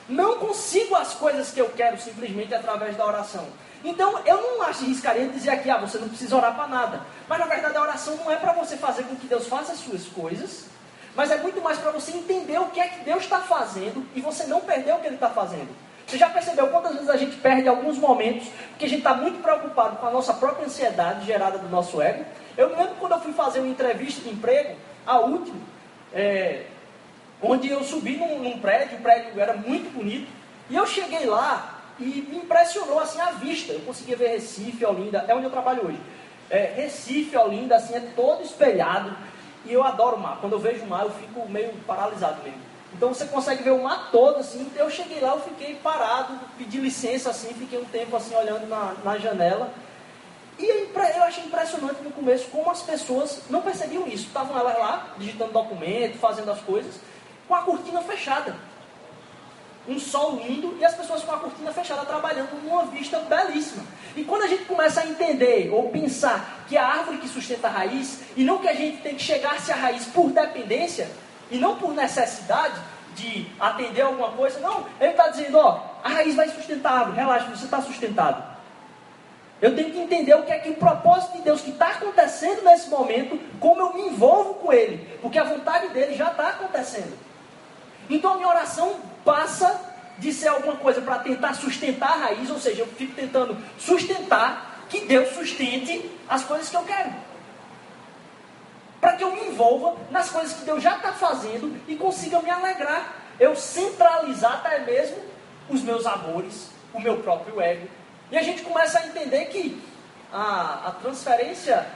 Não 0.09 0.39
consigo 0.39 0.95
as 0.95 1.13
coisas 1.15 1.51
que 1.51 1.61
eu 1.61 1.69
quero 1.71 2.01
simplesmente 2.01 2.55
através 2.55 2.97
da 2.97 3.07
oração. 3.07 3.47
Então 3.85 4.21
eu 4.25 4.41
não 4.41 4.63
acho 4.63 4.85
riscaria 4.85 5.29
dizer 5.29 5.51
aqui, 5.51 5.71
ah, 5.71 5.77
você 5.77 5.99
não 5.99 6.09
precisa 6.09 6.37
orar 6.37 6.55
para 6.55 6.67
nada. 6.67 7.01
Mas 7.29 7.39
na 7.39 7.47
verdade 7.47 7.77
a 7.77 7.83
oração 7.83 8.17
não 8.17 8.31
é 8.31 8.37
para 8.37 8.53
você 8.53 8.77
fazer 8.77 9.05
com 9.05 9.15
que 9.17 9.27
Deus 9.27 9.47
faça 9.47 9.73
as 9.73 9.79
suas 9.79 10.07
coisas, 10.07 10.65
mas 11.15 11.31
é 11.31 11.37
muito 11.37 11.61
mais 11.61 11.79
para 11.79 11.91
você 11.91 12.13
entender 12.13 12.59
o 12.59 12.67
que 12.67 12.81
é 12.81 12.89
que 12.89 13.05
Deus 13.05 13.25
está 13.25 13.41
fazendo 13.41 14.05
e 14.15 14.21
você 14.21 14.45
não 14.45 14.61
perder 14.61 14.95
o 14.95 14.99
que 14.99 15.07
Ele 15.07 15.17
está 15.17 15.31
fazendo. 15.31 15.69
Você 16.07 16.17
já 16.17 16.31
percebeu 16.31 16.69
quantas 16.69 16.95
vezes 16.95 17.11
a 17.11 17.17
gente 17.19 17.37
perde 17.37 17.69
alguns 17.69 17.99
momentos 17.99 18.49
porque 18.71 18.87
a 18.87 18.89
gente 18.89 19.01
está 19.01 19.13
muito 19.13 19.43
preocupado 19.43 19.97
com 19.97 20.07
a 20.07 20.11
nossa 20.11 20.33
própria 20.33 20.65
ansiedade 20.65 21.27
gerada 21.27 21.59
do 21.59 21.69
nosso 21.69 22.01
ego? 22.01 22.25
Eu 22.57 22.71
me 22.71 22.77
lembro 22.77 22.95
quando 22.99 23.13
eu 23.13 23.21
fui 23.21 23.33
fazer 23.35 23.61
uma 23.61 23.69
entrevista 23.69 24.23
de 24.23 24.31
emprego, 24.31 24.75
a 25.07 25.19
última, 25.19 25.61
é, 26.15 26.65
onde 27.43 27.69
eu 27.69 27.83
subi 27.83 28.17
num, 28.17 28.39
num, 28.41 28.59
prédio, 28.59 28.99
o 28.99 29.03
prédio 29.03 29.41
era 29.41 29.55
muito 29.55 29.93
bonito, 29.93 30.29
e 30.71 30.77
eu 30.77 30.87
cheguei 30.87 31.27
lá 31.27 31.79
e 31.99 32.05
me 32.29 32.39
impressionou 32.39 33.01
assim 33.01 33.21
a 33.21 33.33
vista. 33.33 33.73
Eu 33.73 33.81
conseguia 33.81 34.17
ver 34.17 34.29
Recife, 34.29 34.85
Olinda, 34.85 35.25
é 35.27 35.35
onde 35.35 35.45
eu 35.45 35.51
trabalho 35.51 35.87
hoje. 35.87 36.01
É, 36.51 36.73
Recife, 36.77 37.37
Olinda, 37.37 37.77
assim, 37.77 37.95
é 37.95 38.01
todo 38.15 38.43
espelhado. 38.43 39.17
E 39.65 39.73
eu 39.73 39.83
adoro 39.83 40.17
o 40.17 40.21
mar. 40.21 40.39
Quando 40.41 40.53
eu 40.53 40.59
vejo 40.59 40.85
o 40.85 40.87
mar, 40.87 41.05
eu 41.05 41.11
fico 41.11 41.49
meio 41.49 41.73
paralisado 41.87 42.43
mesmo. 42.43 42.61
Então 42.93 43.13
você 43.13 43.27
consegue 43.27 43.63
ver 43.63 43.73
o 43.73 43.83
mar 43.83 44.11
todo, 44.11 44.39
assim. 44.39 44.71
Eu 44.77 44.89
cheguei 44.91 45.21
lá, 45.21 45.31
eu 45.31 45.41
fiquei 45.41 45.75
parado, 45.77 46.39
pedi 46.57 46.79
licença, 46.79 47.31
assim, 47.31 47.53
fiquei 47.55 47.79
um 47.79 47.85
tempo 47.85 48.17
assim 48.17 48.35
olhando 48.35 48.67
na, 48.67 48.95
na 49.05 49.19
janela. 49.19 49.71
E 50.59 50.67
eu 50.67 51.23
achei 51.23 51.45
impressionante 51.45 52.03
no 52.03 52.11
começo 52.11 52.47
como 52.51 52.69
as 52.71 52.83
pessoas 52.83 53.43
não 53.49 53.63
percebiam 53.63 54.07
isso. 54.09 54.27
Estavam 54.27 54.59
elas 54.59 54.77
lá, 54.77 55.15
digitando 55.17 55.53
documento, 55.53 56.19
fazendo 56.19 56.51
as 56.51 56.61
coisas, 56.61 57.01
com 57.49 57.55
a 57.55 57.63
cortina 57.63 58.03
fechada. 58.03 58.55
Um 59.89 59.99
sol 59.99 60.37
lindo 60.37 60.77
e 60.79 60.85
as 60.85 60.95
pessoas 60.95 61.23
com 61.23 61.33
a 61.33 61.39
cortina 61.39 61.73
fechada 61.73 62.05
trabalhando 62.05 62.63
numa 62.63 62.85
vista 62.85 63.19
belíssima. 63.21 63.83
E 64.15 64.23
quando 64.23 64.43
a 64.43 64.47
gente 64.47 64.67
começa 64.67 65.01
a 65.01 65.07
entender 65.07 65.71
ou 65.73 65.89
pensar 65.89 66.65
que 66.69 66.77
a 66.77 66.87
árvore 66.87 67.17
que 67.17 67.29
sustenta 67.29 67.69
a 67.69 67.71
raiz, 67.71 68.21
e 68.37 68.45
não 68.45 68.59
que 68.59 68.69
a 68.69 68.75
gente 68.75 68.99
tem 68.99 69.15
que 69.15 69.23
chegar-se 69.23 69.73
à 69.73 69.77
raiz 69.77 70.05
por 70.05 70.31
dependência, 70.31 71.11
e 71.51 71.57
não 71.57 71.77
por 71.77 71.95
necessidade 71.95 72.79
de 73.15 73.47
atender 73.59 74.03
alguma 74.03 74.31
coisa, 74.33 74.61
não, 74.61 74.87
ele 75.01 75.13
está 75.13 75.29
dizendo, 75.29 75.57
ó, 75.59 75.81
a 76.05 76.09
raiz 76.11 76.35
vai 76.37 76.49
sustentar 76.51 76.93
a 76.93 76.99
árvore, 76.99 77.17
relaxa, 77.17 77.47
você 77.47 77.65
está 77.65 77.81
sustentado. 77.81 78.59
Eu 79.61 79.75
tenho 79.75 79.91
que 79.91 79.99
entender 79.99 80.35
o 80.35 80.45
que 80.45 80.53
é 80.53 80.59
que 80.59 80.71
o 80.71 80.77
propósito 80.77 81.39
de 81.39 81.43
Deus 81.43 81.63
que 81.63 81.71
está 81.71 81.89
acontecendo 81.89 82.63
nesse 82.63 82.89
momento, 82.89 83.41
como 83.59 83.81
eu 83.81 83.95
me 83.95 84.03
envolvo 84.03 84.55
com 84.55 84.73
Ele, 84.73 85.19
porque 85.21 85.39
a 85.39 85.45
vontade 85.45 85.89
dele 85.89 86.15
já 86.15 86.31
está 86.31 86.49
acontecendo. 86.51 87.19
Então 88.09 88.35
a 88.35 88.37
minha 88.37 88.49
oração 88.49 88.97
passa 89.25 89.89
de 90.19 90.33
ser 90.33 90.49
alguma 90.49 90.77
coisa 90.77 91.01
para 91.01 91.19
tentar 91.21 91.55
sustentar 91.55 92.11
a 92.11 92.17
raiz, 92.17 92.51
ou 92.51 92.59
seja, 92.59 92.83
eu 92.83 92.87
fico 92.87 93.15
tentando 93.15 93.57
sustentar 93.79 94.85
que 94.89 95.01
Deus 95.01 95.35
sustente 95.35 96.11
as 96.29 96.45
coisas 96.45 96.69
que 96.69 96.77
eu 96.77 96.83
quero. 96.83 97.13
Para 99.01 99.13
que 99.13 99.23
eu 99.23 99.33
me 99.33 99.49
envolva 99.49 99.97
nas 100.11 100.31
coisas 100.31 100.55
que 100.55 100.65
Deus 100.65 100.83
já 100.83 100.97
está 100.97 101.13
fazendo 101.13 101.81
e 101.87 101.95
consiga 101.95 102.41
me 102.41 102.51
alegrar. 102.51 103.15
Eu 103.39 103.55
centralizar 103.55 104.55
até 104.55 104.81
mesmo 104.81 105.17
os 105.69 105.83
meus 105.83 106.05
amores, 106.05 106.71
o 106.93 107.01
meu 107.01 107.19
próprio 107.19 107.61
ego, 107.61 107.87
e 108.33 108.37
a 108.37 108.43
gente 108.43 108.63
começa 108.63 108.99
a 108.99 109.07
entender 109.07 109.45
que 109.47 109.81
a, 110.33 110.89
a 110.89 110.91
transferência 111.01 111.87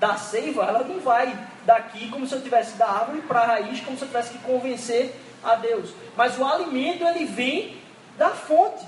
da 0.00 0.16
seiva, 0.16 0.64
ela 0.64 0.82
não 0.84 1.00
vai 1.00 1.36
daqui 1.64 2.08
como 2.10 2.26
se 2.26 2.34
eu 2.34 2.40
tivesse 2.40 2.76
da 2.76 2.86
árvore 2.86 3.22
para 3.22 3.40
a 3.40 3.46
raiz, 3.46 3.80
como 3.80 3.96
se 3.96 4.02
eu 4.02 4.08
tivesse 4.08 4.30
que 4.30 4.38
convencer 4.38 5.14
a 5.42 5.54
Deus. 5.54 5.90
Mas 6.16 6.38
o 6.38 6.44
alimento, 6.44 7.04
ele 7.04 7.24
vem 7.24 7.76
da 8.16 8.30
fonte. 8.30 8.84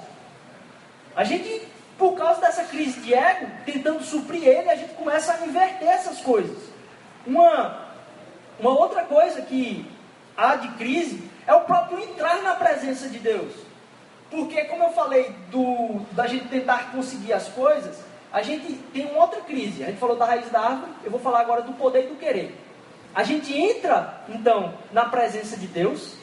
A 1.15 1.25
gente, 1.25 1.67
por 1.99 2.17
causa 2.17 2.41
dessa 2.41 2.65
crise 2.65 3.01
de 3.01 3.15
ego, 3.15 3.51
tentando 3.65 4.03
suprir 4.03 4.47
ele, 4.47 4.71
a 4.71 4.77
gente 4.77 4.95
começa 4.95 5.33
a 5.33 5.47
inverter 5.47 5.89
essas 5.89 6.21
coisas. 6.21 6.59
Uma, 7.27 7.89
uma 8.59 8.71
outra 8.71 9.05
coisa 9.05 9.43
que 9.43 9.91
há 10.37 10.57
de 10.57 10.69
crise 10.73 11.31
é 11.47 11.55
o 11.55 11.63
próprio 11.63 12.01
entrar 12.01 12.43
na 12.43 12.55
presença 12.55 13.09
de 13.09 13.19
Deus. 13.19 13.53
Porque, 14.31 14.65
como 14.65 14.85
eu 14.85 14.91
falei, 14.91 15.35
do, 15.51 16.01
da 16.13 16.27
gente 16.27 16.49
tentar 16.49 16.93
conseguir 16.93 17.33
as 17.33 17.49
coisas, 17.49 17.99
a 18.33 18.43
gente 18.43 18.75
tem 18.93 19.07
uma 19.07 19.23
outra 19.23 19.41
crise. 19.41 19.83
A 19.83 19.87
gente 19.87 19.99
falou 19.99 20.17
da 20.17 20.25
raiz 20.25 20.49
da 20.51 20.61
árvore, 20.61 20.93
eu 21.05 21.11
vou 21.11 21.19
falar 21.19 21.41
agora 21.41 21.63
do 21.63 21.73
poder 21.73 22.05
e 22.05 22.09
do 22.09 22.15
querer. 22.15 22.57
A 23.13 23.25
gente 23.25 23.53
entra, 23.53 24.23
então, 24.29 24.73
na 24.93 25.05
presença 25.05 25.57
de 25.57 25.67
Deus 25.67 26.15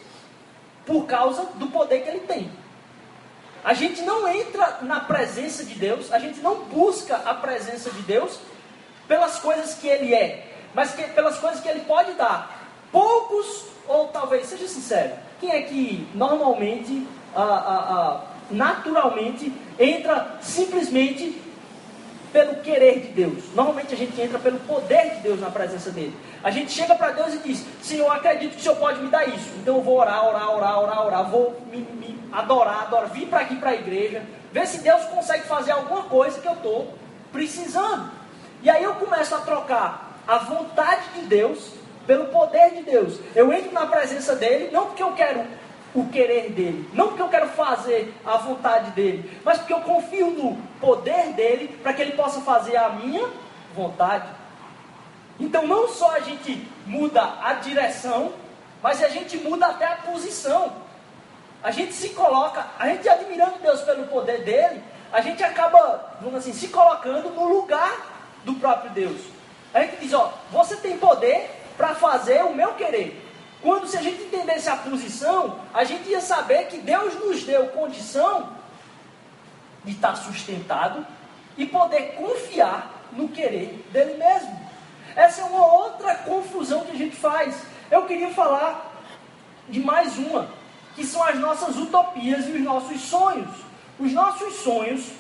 por 0.88 1.06
causa 1.06 1.44
do 1.56 1.68
poder 1.68 2.02
que 2.02 2.10
ele 2.10 2.22
tem. 2.22 2.50
A 3.64 3.74
gente 3.74 4.02
não 4.02 4.28
entra 4.28 4.80
na 4.82 5.02
presença 5.02 5.66
de 5.66 5.76
Deus, 5.76 6.12
a 6.12 6.18
gente 6.18 6.40
não 6.40 6.64
busca 6.64 7.18
a 7.18 7.34
presença 7.34 7.92
de 7.92 8.02
Deus 8.02 8.40
pelas 9.08 9.40
coisas 9.40 9.74
que 9.74 9.88
ele 9.88 10.16
é, 10.16 10.48
mas 10.74 10.94
que, 10.94 11.04
pelas 11.04 11.38
coisas 11.38 11.60
que 11.60 11.68
ele 11.68 11.82
pode 11.82 12.14
dar. 12.14 12.66
Poucos, 12.92 13.66
ou 13.88 14.08
talvez, 14.08 14.48
seja 14.48 14.68
sincero, 14.68 15.16
quem 15.40 15.52
é 15.52 15.62
que 15.64 16.08
normalmente 16.16 17.06
naturalmente 18.50 19.54
entra 19.78 20.38
simplesmente 20.42 21.42
pelo 22.38 22.58
querer 22.58 23.00
de 23.00 23.08
Deus. 23.08 23.44
Normalmente 23.56 23.96
a 23.96 23.98
gente 23.98 24.22
entra 24.22 24.38
pelo 24.38 24.60
poder 24.60 25.16
de 25.16 25.22
Deus 25.22 25.42
na 25.42 25.50
presença 25.50 25.90
dele. 25.90 26.16
A 26.44 26.52
gente 26.52 26.72
chega 26.72 26.94
para 26.94 27.10
Deus 27.10 27.34
e 27.34 27.40
diz: 27.40 27.66
Senhor, 27.82 28.12
acredito 28.12 28.52
que 28.52 28.60
o 28.60 28.62
Senhor 28.62 28.76
pode 28.76 29.02
me 29.02 29.10
dar 29.10 29.28
isso. 29.28 29.50
Então 29.60 29.78
eu 29.78 29.82
vou 29.82 29.98
orar, 29.98 30.24
orar, 30.24 30.56
orar, 30.56 30.80
orar, 30.80 31.06
orar. 31.08 31.30
Vou 31.32 31.60
me, 31.72 31.80
me 31.80 32.20
adorar, 32.32 32.84
adorar. 32.84 33.10
Vir 33.10 33.28
para 33.28 33.40
aqui 33.40 33.56
para 33.56 33.72
a 33.72 33.74
igreja. 33.74 34.22
Ver 34.54 34.68
se 34.68 34.84
Deus 34.84 35.04
consegue 35.06 35.46
fazer 35.46 35.72
alguma 35.72 36.04
coisa 36.04 36.40
que 36.40 36.48
eu 36.48 36.54
estou 36.54 36.94
precisando. 37.32 38.12
E 38.62 38.70
aí 38.70 38.84
eu 38.84 38.94
começo 38.94 39.34
a 39.34 39.40
trocar 39.40 40.20
a 40.28 40.38
vontade 40.38 41.06
de 41.16 41.22
Deus 41.22 41.72
pelo 42.06 42.26
poder 42.26 42.70
de 42.76 42.84
Deus. 42.84 43.20
Eu 43.36 43.52
entro 43.52 43.72
na 43.72 43.88
presença 43.88 44.36
dele, 44.36 44.70
não 44.72 44.86
porque 44.86 45.02
eu 45.02 45.14
quero 45.14 45.44
o 45.94 46.08
querer 46.10 46.52
dele. 46.52 46.90
Não 46.94 47.08
porque 47.08 47.22
eu 47.22 47.30
quero 47.30 47.50
fazer 47.50 48.14
a 48.26 48.38
vontade 48.38 48.92
dele, 48.92 49.40
mas 49.44 49.58
porque 49.58 49.74
eu 49.74 49.82
confio 49.82 50.32
no 50.32 50.58
poder 50.80 51.34
dele 51.34 51.80
para 51.82 51.94
que 51.94 52.02
ele 52.02 52.12
possa 52.14 52.42
fazer 52.42 52.78
a 52.78 52.90
minha 52.90 53.28
vontade. 53.76 54.28
Então 55.40 55.66
não 55.68 55.88
só 55.88 56.16
a 56.16 56.20
gente 56.20 56.68
muda 56.86 57.22
a 57.42 57.54
direção, 57.54 58.34
mas 58.82 59.04
a 59.04 59.10
gente 59.10 59.38
muda 59.38 59.68
até 59.68 59.86
a 59.86 59.98
posição. 59.98 60.72
A 61.64 61.72
gente 61.72 61.94
se 61.94 62.10
coloca, 62.10 62.66
a 62.78 62.88
gente 62.88 63.08
admirando 63.10 63.60
Deus 63.62 63.82
pelo 63.82 64.06
poder 64.08 64.44
dele, 64.44 64.84
a 65.12 65.22
gente 65.22 65.44
acaba, 65.44 66.18
vamos 66.22 66.40
assim, 66.40 66.54
se 66.54 66.68
colocando 66.68 67.30
no 67.30 67.48
lugar 67.48 67.92
do 68.44 68.54
próprio 68.56 68.92
Deus. 68.92 69.22
A 69.74 69.82
gente 69.82 69.98
diz, 69.98 70.14
ó, 70.14 70.34
você 70.52 70.76
tem 70.78 70.98
poder 70.98 71.50
para 71.76 71.96
fazer 71.96 72.44
o 72.44 72.54
meu 72.54 72.74
querer. 72.74 73.27
Quando 73.62 73.88
se 73.88 73.98
a 73.98 74.02
gente 74.02 74.24
entendesse 74.24 74.70
a 74.70 74.78
posição, 74.78 75.60
a 75.74 75.84
gente 75.84 76.10
ia 76.10 76.22
saber 76.22 76.68
que 76.68 76.78
Deus 76.78 77.16
nos 77.16 77.44
deu 77.44 77.68
condição 77.68 78.50
de 79.84 79.94
estar 79.94 80.16
sustentado 80.16 81.06
e 81.58 81.66
poder 81.66 82.14
confiar 82.16 83.08
no 83.12 83.30
querer 83.30 83.86
dele 83.92 84.16
mesmo. 84.16 84.68
Essa 85.16 85.42
é 85.42 85.46
uma 85.46 85.66
outra 85.66 86.16
confusão 86.16 86.86
que 86.86 86.92
a 86.92 86.96
gente 86.96 87.16
faz. 87.16 87.56
Eu 87.90 88.06
queria 88.06 88.30
falar 88.30 88.94
de 89.68 89.80
mais 89.80 90.18
uma, 90.18 90.48
que 90.96 91.04
são 91.04 91.24
as 91.24 91.40
nossas 91.40 91.76
utopias 91.78 92.48
e 92.48 92.52
os 92.52 92.62
nossos 92.62 93.02
sonhos. 93.02 93.50
Os 94.00 94.14
nossos 94.14 94.58
sonhos, 94.58 95.12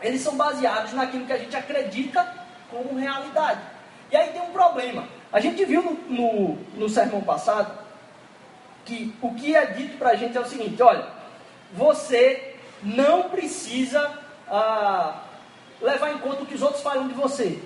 eles 0.00 0.22
são 0.22 0.36
baseados 0.36 0.94
naquilo 0.94 1.26
que 1.26 1.32
a 1.32 1.38
gente 1.38 1.54
acredita 1.54 2.26
como 2.70 2.98
realidade. 2.98 3.60
E 4.10 4.16
aí 4.16 4.30
tem 4.30 4.40
um 4.40 4.52
problema. 4.52 5.06
A 5.36 5.40
gente 5.40 5.62
viu 5.66 5.82
no, 5.82 5.92
no, 6.08 6.58
no 6.78 6.88
sermão 6.88 7.20
passado 7.20 7.70
que 8.86 9.14
o 9.20 9.34
que 9.34 9.54
é 9.54 9.66
dito 9.66 9.98
para 9.98 10.12
a 10.12 10.16
gente 10.16 10.34
é 10.34 10.40
o 10.40 10.46
seguinte: 10.46 10.82
olha, 10.82 11.04
você 11.74 12.54
não 12.82 13.24
precisa 13.24 14.18
ah, 14.48 15.24
levar 15.82 16.14
em 16.14 16.18
conta 16.20 16.42
o 16.42 16.46
que 16.46 16.54
os 16.54 16.62
outros 16.62 16.82
falam 16.82 17.06
de 17.06 17.12
você. 17.12 17.62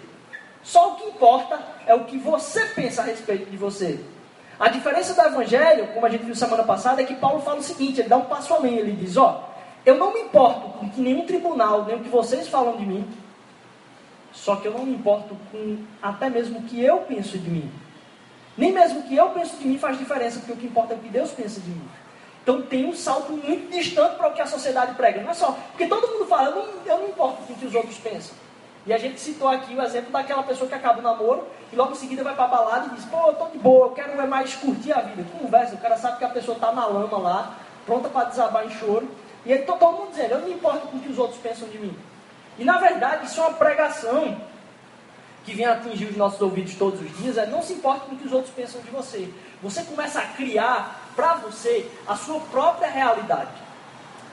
Só 0.65 0.95
o 0.95 0.97
que 0.97 1.05
importa 1.05 1.61
é 1.87 1.95
o 1.95 2.07
que 2.07 2.19
você 2.19 2.65
pensa 2.75 3.03
a 3.03 3.05
respeito 3.05 3.49
de 3.49 3.57
você. 3.57 4.05
A 4.59 4.69
diferença 4.69 5.15
do 5.15 5.29
Evangelho, 5.29 5.95
como 5.95 6.05
a 6.05 6.11
gente 6.11 6.25
viu 6.25 6.35
semana 6.35 6.65
passada, 6.65 7.01
é 7.01 7.05
que 7.05 7.15
Paulo 7.15 7.41
fala 7.41 7.61
o 7.61 7.63
seguinte: 7.63 8.01
ele 8.01 8.09
dá 8.09 8.17
um 8.17 8.25
passo 8.25 8.53
além, 8.53 8.79
ele 8.79 8.97
diz: 8.97 9.17
ó, 9.17 9.49
eu 9.87 9.97
não 9.97 10.13
me 10.13 10.23
importo 10.23 10.71
com 10.77 10.91
que 10.91 11.01
nenhum 11.01 11.25
tribunal, 11.25 11.85
nem 11.85 11.95
o 11.95 12.01
que 12.01 12.09
vocês 12.09 12.49
falam 12.49 12.77
de 12.77 12.85
mim, 12.85 13.09
só 14.33 14.57
que 14.57 14.67
eu 14.67 14.73
não 14.73 14.85
me 14.85 14.95
importo 14.95 15.37
com 15.51 15.79
até 16.03 16.31
mesmo 16.31 16.61
o 16.61 16.63
que 16.63 16.83
eu 16.83 16.99
penso 16.99 17.39
de 17.39 17.51
mim. 17.51 17.71
Nem 18.57 18.73
mesmo 18.73 19.01
o 19.01 19.03
que 19.03 19.17
eu 19.17 19.31
penso 19.31 19.57
de 19.57 19.67
mim 19.67 19.79
faz 19.79 19.99
diferença, 19.99 20.39
porque 20.39 20.53
o 20.53 20.57
que 20.57 20.67
importa 20.67 20.95
é 20.95 20.97
o 20.97 21.01
que 21.01 21.09
Deus 21.09 21.31
pensa 21.31 21.61
de 21.61 21.71
mim. 21.71 21.89
Então 22.43 22.63
tem 22.63 22.87
um 22.87 22.95
salto 22.95 23.33
muito 23.33 23.71
distante 23.71 24.17
para 24.17 24.29
o 24.29 24.33
que 24.33 24.41
a 24.41 24.47
sociedade 24.47 24.95
prega. 24.95 25.23
Não 25.23 25.31
é 25.31 25.35
só. 25.35 25.53
Porque 25.71 25.87
todo 25.87 26.07
mundo 26.07 26.27
fala, 26.27 26.51
eu 26.51 26.57
não, 26.57 26.69
eu 26.87 26.99
não 26.99 27.09
importo 27.09 27.43
com 27.43 27.53
o 27.53 27.57
que 27.57 27.67
os 27.67 27.75
outros 27.75 27.97
pensam. 27.99 28.35
E 28.87 28.93
a 28.93 28.99
gente 28.99 29.21
citou 29.21 29.47
aqui 29.47 29.75
o 29.75 29.83
exemplo 29.83 30.11
daquela 30.11 30.43
pessoa 30.43 30.69
que 30.69 30.75
acaba 30.75 31.01
o 31.01 31.03
namoro 31.03 31.47
e 31.71 31.77
logo 31.77 31.93
em 31.93 31.97
seguida 31.97 32.25
vai 32.25 32.35
para 32.35 32.45
a 32.45 32.49
balada 32.49 32.87
e 32.87 32.97
diz: 32.97 33.05
pô, 33.05 33.29
eu 33.29 33.35
tô 33.35 33.47
de 33.47 33.59
boa, 33.59 33.89
eu 33.89 33.91
quero 33.91 34.19
é 34.19 34.27
mais 34.27 34.55
curtir 34.55 34.93
a 34.93 35.01
vida. 35.01 35.25
Conversa, 35.39 35.75
o 35.75 35.79
cara 35.79 35.97
sabe 35.99 36.19
que 36.19 36.25
a 36.25 36.31
pessoa 36.31 36.55
está 36.55 36.73
na 36.73 36.87
lama 36.87 37.19
lá, 37.19 37.59
pronta 37.85 38.09
para 38.09 38.29
desabar 38.31 38.67
em 38.67 38.71
choro. 38.71 39.09
E 39.45 39.53
aí 39.53 39.63
todo 39.63 39.93
mundo 39.93 40.11
dizendo: 40.11 40.33
eu 40.33 40.39
não 40.41 40.49
me 40.49 40.55
importo 40.55 40.87
com 40.89 40.97
o 40.97 41.01
que 41.01 41.11
os 41.11 41.19
outros 41.19 41.39
pensam 41.41 41.69
de 41.69 41.79
mim. 41.79 41.95
E 42.61 42.65
na 42.65 42.77
verdade, 42.77 43.25
isso 43.25 43.41
é 43.41 43.43
uma 43.43 43.55
pregação 43.55 44.39
que 45.45 45.55
vem 45.55 45.65
atingir 45.65 46.05
os 46.05 46.17
nossos 46.17 46.43
ouvidos 46.43 46.75
todos 46.75 47.01
os 47.01 47.17
dias. 47.17 47.39
É 47.39 47.47
não 47.47 47.63
se 47.63 47.73
importe 47.73 48.05
com 48.05 48.15
o 48.15 48.19
que 48.19 48.27
os 48.27 48.33
outros 48.35 48.53
pensam 48.55 48.83
de 48.83 48.91
você. 48.91 49.33
Você 49.63 49.83
começa 49.83 50.21
a 50.21 50.27
criar 50.27 51.01
para 51.17 51.37
você 51.37 51.91
a 52.07 52.15
sua 52.15 52.39
própria 52.41 52.91
realidade, 52.91 53.51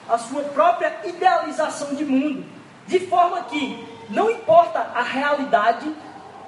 a 0.10 0.18
sua 0.18 0.44
própria 0.44 1.00
idealização 1.06 1.96
de 1.96 2.04
mundo, 2.04 2.46
de 2.86 3.00
forma 3.08 3.44
que 3.44 3.88
não 4.10 4.30
importa 4.30 4.80
a 4.94 5.02
realidade 5.02 5.90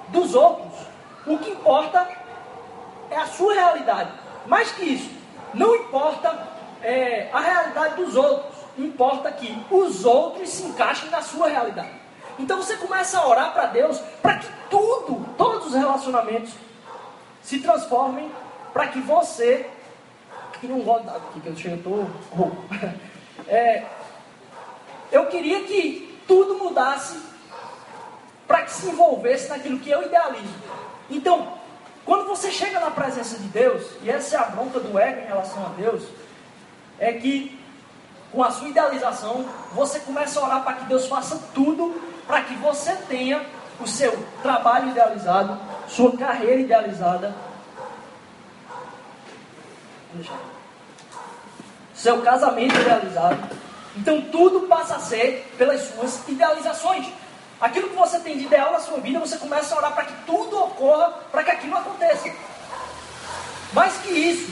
dos 0.08 0.34
outros, 0.34 0.72
o 1.26 1.38
que 1.38 1.50
importa 1.50 2.06
é 3.10 3.16
a 3.16 3.26
sua 3.26 3.54
realidade. 3.54 4.10
Mais 4.46 4.70
que 4.72 4.84
isso, 4.84 5.10
não 5.54 5.74
importa 5.76 6.46
é, 6.82 7.30
a 7.32 7.40
realidade 7.40 7.94
dos 7.96 8.16
outros, 8.16 8.49
importa 8.78 9.30
que 9.32 9.64
os 9.70 10.04
outros 10.04 10.48
se 10.48 10.62
encaixem 10.64 11.10
na 11.10 11.22
sua 11.22 11.48
realidade. 11.48 12.00
Então 12.38 12.56
você 12.56 12.76
começa 12.76 13.18
a 13.18 13.28
orar 13.28 13.52
para 13.52 13.66
Deus 13.66 13.98
para 14.22 14.38
que 14.38 14.48
tudo, 14.70 15.26
todos 15.36 15.68
os 15.68 15.74
relacionamentos 15.74 16.52
se 17.42 17.60
transformem 17.60 18.30
para 18.72 18.88
que 18.88 19.00
você, 19.00 19.68
que 20.60 20.66
não 20.66 20.80
gosta 20.80 21.10
aqui 21.10 21.40
que 21.40 21.48
eu 21.48 21.56
chego, 21.56 22.10
rouco. 22.30 22.64
É, 23.48 23.84
eu 25.10 25.26
queria 25.26 25.64
que 25.64 26.16
tudo 26.28 26.56
mudasse 26.56 27.20
para 28.46 28.62
que 28.62 28.70
se 28.70 28.88
envolvesse 28.88 29.48
naquilo 29.48 29.80
que 29.80 29.90
eu 29.90 30.04
idealizo. 30.04 30.54
Então, 31.08 31.54
quando 32.04 32.26
você 32.26 32.50
chega 32.50 32.80
na 32.80 32.90
presença 32.90 33.38
de 33.38 33.48
Deus, 33.48 33.84
e 34.02 34.10
essa 34.10 34.36
é 34.36 34.38
a 34.38 34.44
bronca 34.44 34.80
do 34.80 34.98
ego 34.98 35.20
em 35.20 35.26
relação 35.26 35.66
a 35.66 35.68
Deus, 35.70 36.04
é 36.98 37.12
que 37.12 37.59
com 38.32 38.42
a 38.42 38.50
sua 38.50 38.68
idealização, 38.68 39.44
você 39.72 39.98
começa 40.00 40.38
a 40.38 40.44
orar 40.44 40.62
para 40.62 40.74
que 40.74 40.84
Deus 40.84 41.06
faça 41.06 41.40
tudo 41.54 42.00
para 42.26 42.42
que 42.42 42.54
você 42.54 42.94
tenha 43.08 43.44
o 43.80 43.88
seu 43.88 44.16
trabalho 44.42 44.90
idealizado, 44.90 45.58
sua 45.88 46.16
carreira 46.16 46.60
idealizada, 46.60 47.34
seu 51.94 52.22
casamento 52.22 52.74
idealizado. 52.76 53.38
Então 53.96 54.20
tudo 54.22 54.68
passa 54.68 54.96
a 54.96 55.00
ser 55.00 55.52
pelas 55.58 55.80
suas 55.80 56.28
idealizações. 56.28 57.06
Aquilo 57.60 57.90
que 57.90 57.96
você 57.96 58.20
tem 58.20 58.38
de 58.38 58.44
ideal 58.44 58.72
na 58.72 58.80
sua 58.80 58.98
vida, 59.00 59.18
você 59.18 59.36
começa 59.36 59.74
a 59.74 59.78
orar 59.78 59.92
para 59.92 60.04
que 60.04 60.14
tudo 60.24 60.56
ocorra, 60.56 61.08
para 61.30 61.42
que 61.42 61.50
aquilo 61.50 61.76
aconteça. 61.76 62.30
Mais 63.72 63.96
que 63.98 64.10
isso, 64.10 64.50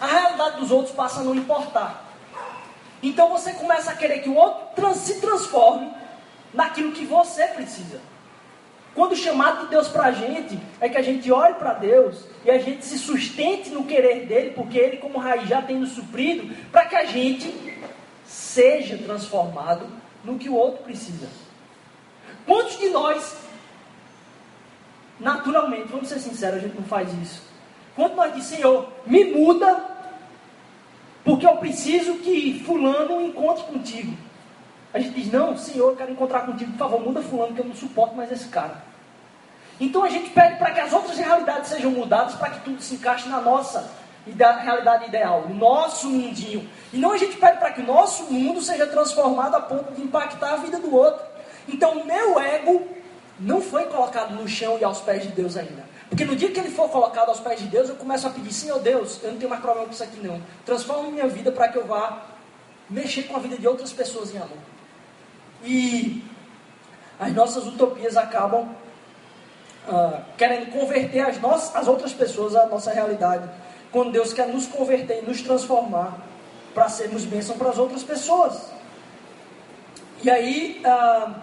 a 0.00 0.06
realidade 0.06 0.60
dos 0.60 0.70
outros 0.70 0.94
passa 0.94 1.20
a 1.20 1.24
não 1.24 1.34
importar. 1.34 2.04
Então 3.02 3.28
você 3.30 3.52
começa 3.52 3.90
a 3.90 3.96
querer 3.96 4.20
que 4.20 4.28
o 4.28 4.34
outro 4.34 4.94
se 4.94 5.20
transforme 5.20 5.92
naquilo 6.52 6.92
que 6.92 7.04
você 7.04 7.46
precisa. 7.48 8.00
Quando 8.94 9.12
o 9.12 9.16
chamado 9.16 9.64
de 9.64 9.70
Deus 9.70 9.86
para 9.88 10.06
a 10.06 10.10
gente 10.10 10.58
é 10.80 10.88
que 10.88 10.96
a 10.96 11.02
gente 11.02 11.30
olhe 11.30 11.54
para 11.54 11.74
Deus 11.74 12.24
e 12.44 12.50
a 12.50 12.58
gente 12.58 12.84
se 12.84 12.98
sustente 12.98 13.70
no 13.70 13.84
querer 13.84 14.26
dele, 14.26 14.50
porque 14.50 14.76
ele, 14.76 14.96
como 14.96 15.18
raiz, 15.18 15.48
já 15.48 15.62
tem 15.62 15.78
nos 15.78 15.92
suprido, 15.92 16.52
para 16.72 16.86
que 16.86 16.96
a 16.96 17.04
gente 17.04 17.78
seja 18.26 18.98
transformado 18.98 19.86
no 20.24 20.36
que 20.36 20.48
o 20.48 20.54
outro 20.54 20.82
precisa. 20.82 21.28
Quantos 22.44 22.78
de 22.78 22.88
nós, 22.88 23.36
naturalmente, 25.20 25.88
vamos 25.88 26.08
ser 26.08 26.18
sinceros, 26.18 26.56
a 26.56 26.60
gente 26.60 26.74
não 26.74 26.84
faz 26.84 27.12
isso. 27.22 27.42
Quanto 27.94 28.16
nós 28.16 28.34
diz, 28.34 28.44
Senhor, 28.44 28.88
me 29.06 29.24
muda, 29.24 29.76
porque 31.28 31.46
eu 31.46 31.56
preciso 31.56 32.14
que 32.14 32.62
fulano 32.64 33.20
encontre 33.20 33.64
contigo. 33.64 34.16
A 34.94 34.98
gente 34.98 35.20
diz, 35.20 35.30
não, 35.30 35.58
Senhor, 35.58 35.90
eu 35.90 35.96
quero 35.96 36.10
encontrar 36.10 36.46
contigo, 36.46 36.72
por 36.72 36.78
favor, 36.78 37.02
muda 37.02 37.20
fulano, 37.20 37.54
que 37.54 37.60
eu 37.60 37.66
não 37.66 37.74
suporto 37.74 38.16
mais 38.16 38.32
esse 38.32 38.48
cara. 38.48 38.82
Então 39.78 40.02
a 40.04 40.08
gente 40.08 40.30
pede 40.30 40.56
para 40.56 40.70
que 40.70 40.80
as 40.80 40.90
outras 40.90 41.18
realidades 41.18 41.68
sejam 41.68 41.90
mudadas, 41.90 42.34
para 42.34 42.48
que 42.48 42.60
tudo 42.60 42.80
se 42.80 42.94
encaixe 42.94 43.28
na 43.28 43.42
nossa 43.42 43.90
realidade 44.24 45.08
ideal, 45.08 45.46
nosso 45.50 46.08
mundinho. 46.08 46.66
E 46.94 46.96
não 46.96 47.12
a 47.12 47.18
gente 47.18 47.36
pede 47.36 47.58
para 47.58 47.72
que 47.72 47.82
o 47.82 47.86
nosso 47.86 48.32
mundo 48.32 48.62
seja 48.62 48.86
transformado 48.86 49.54
a 49.54 49.60
ponto 49.60 49.92
de 49.92 50.00
impactar 50.00 50.54
a 50.54 50.56
vida 50.56 50.78
do 50.78 50.94
outro. 50.94 51.22
Então 51.68 52.06
meu 52.06 52.40
ego 52.40 52.88
não 53.38 53.60
foi 53.60 53.84
colocado 53.84 54.30
no 54.30 54.48
chão 54.48 54.78
e 54.80 54.84
aos 54.84 55.02
pés 55.02 55.24
de 55.24 55.28
Deus 55.28 55.58
ainda. 55.58 55.84
Porque 56.08 56.24
no 56.24 56.34
dia 56.34 56.50
que 56.50 56.58
ele 56.58 56.70
for 56.70 56.88
colocado 56.88 57.28
aos 57.28 57.40
pés 57.40 57.60
de 57.60 57.66
Deus, 57.66 57.88
eu 57.88 57.96
começo 57.96 58.26
a 58.26 58.30
pedir, 58.30 58.52
Senhor 58.52 58.78
Deus, 58.80 59.20
eu 59.22 59.32
não 59.32 59.38
tenho 59.38 59.50
mais 59.50 59.60
problema 59.60 59.86
com 59.86 59.92
isso 59.92 60.02
aqui 60.02 60.20
não. 60.20 60.40
Transforma 60.64 61.10
minha 61.10 61.28
vida 61.28 61.52
para 61.52 61.68
que 61.68 61.76
eu 61.76 61.86
vá 61.86 62.26
mexer 62.88 63.24
com 63.24 63.36
a 63.36 63.38
vida 63.38 63.56
de 63.56 63.68
outras 63.68 63.92
pessoas 63.92 64.34
em 64.34 64.38
amor. 64.38 64.56
E 65.62 66.24
as 67.20 67.32
nossas 67.34 67.66
utopias 67.66 68.16
acabam 68.16 68.68
uh, 69.88 70.22
querendo 70.36 70.70
converter 70.72 71.20
as, 71.20 71.38
nossas, 71.40 71.74
as 71.76 71.86
outras 71.86 72.12
pessoas 72.12 72.56
à 72.56 72.66
nossa 72.66 72.90
realidade 72.90 73.48
quando 73.90 74.12
Deus 74.12 74.32
quer 74.32 74.48
nos 74.48 74.66
converter 74.66 75.22
e 75.22 75.26
nos 75.26 75.42
transformar 75.42 76.18
para 76.74 76.88
sermos 76.88 77.24
bênção 77.24 77.56
para 77.56 77.70
as 77.70 77.78
outras 77.78 78.02
pessoas. 78.02 78.70
E 80.22 80.30
aí, 80.30 80.80
a, 80.84 81.34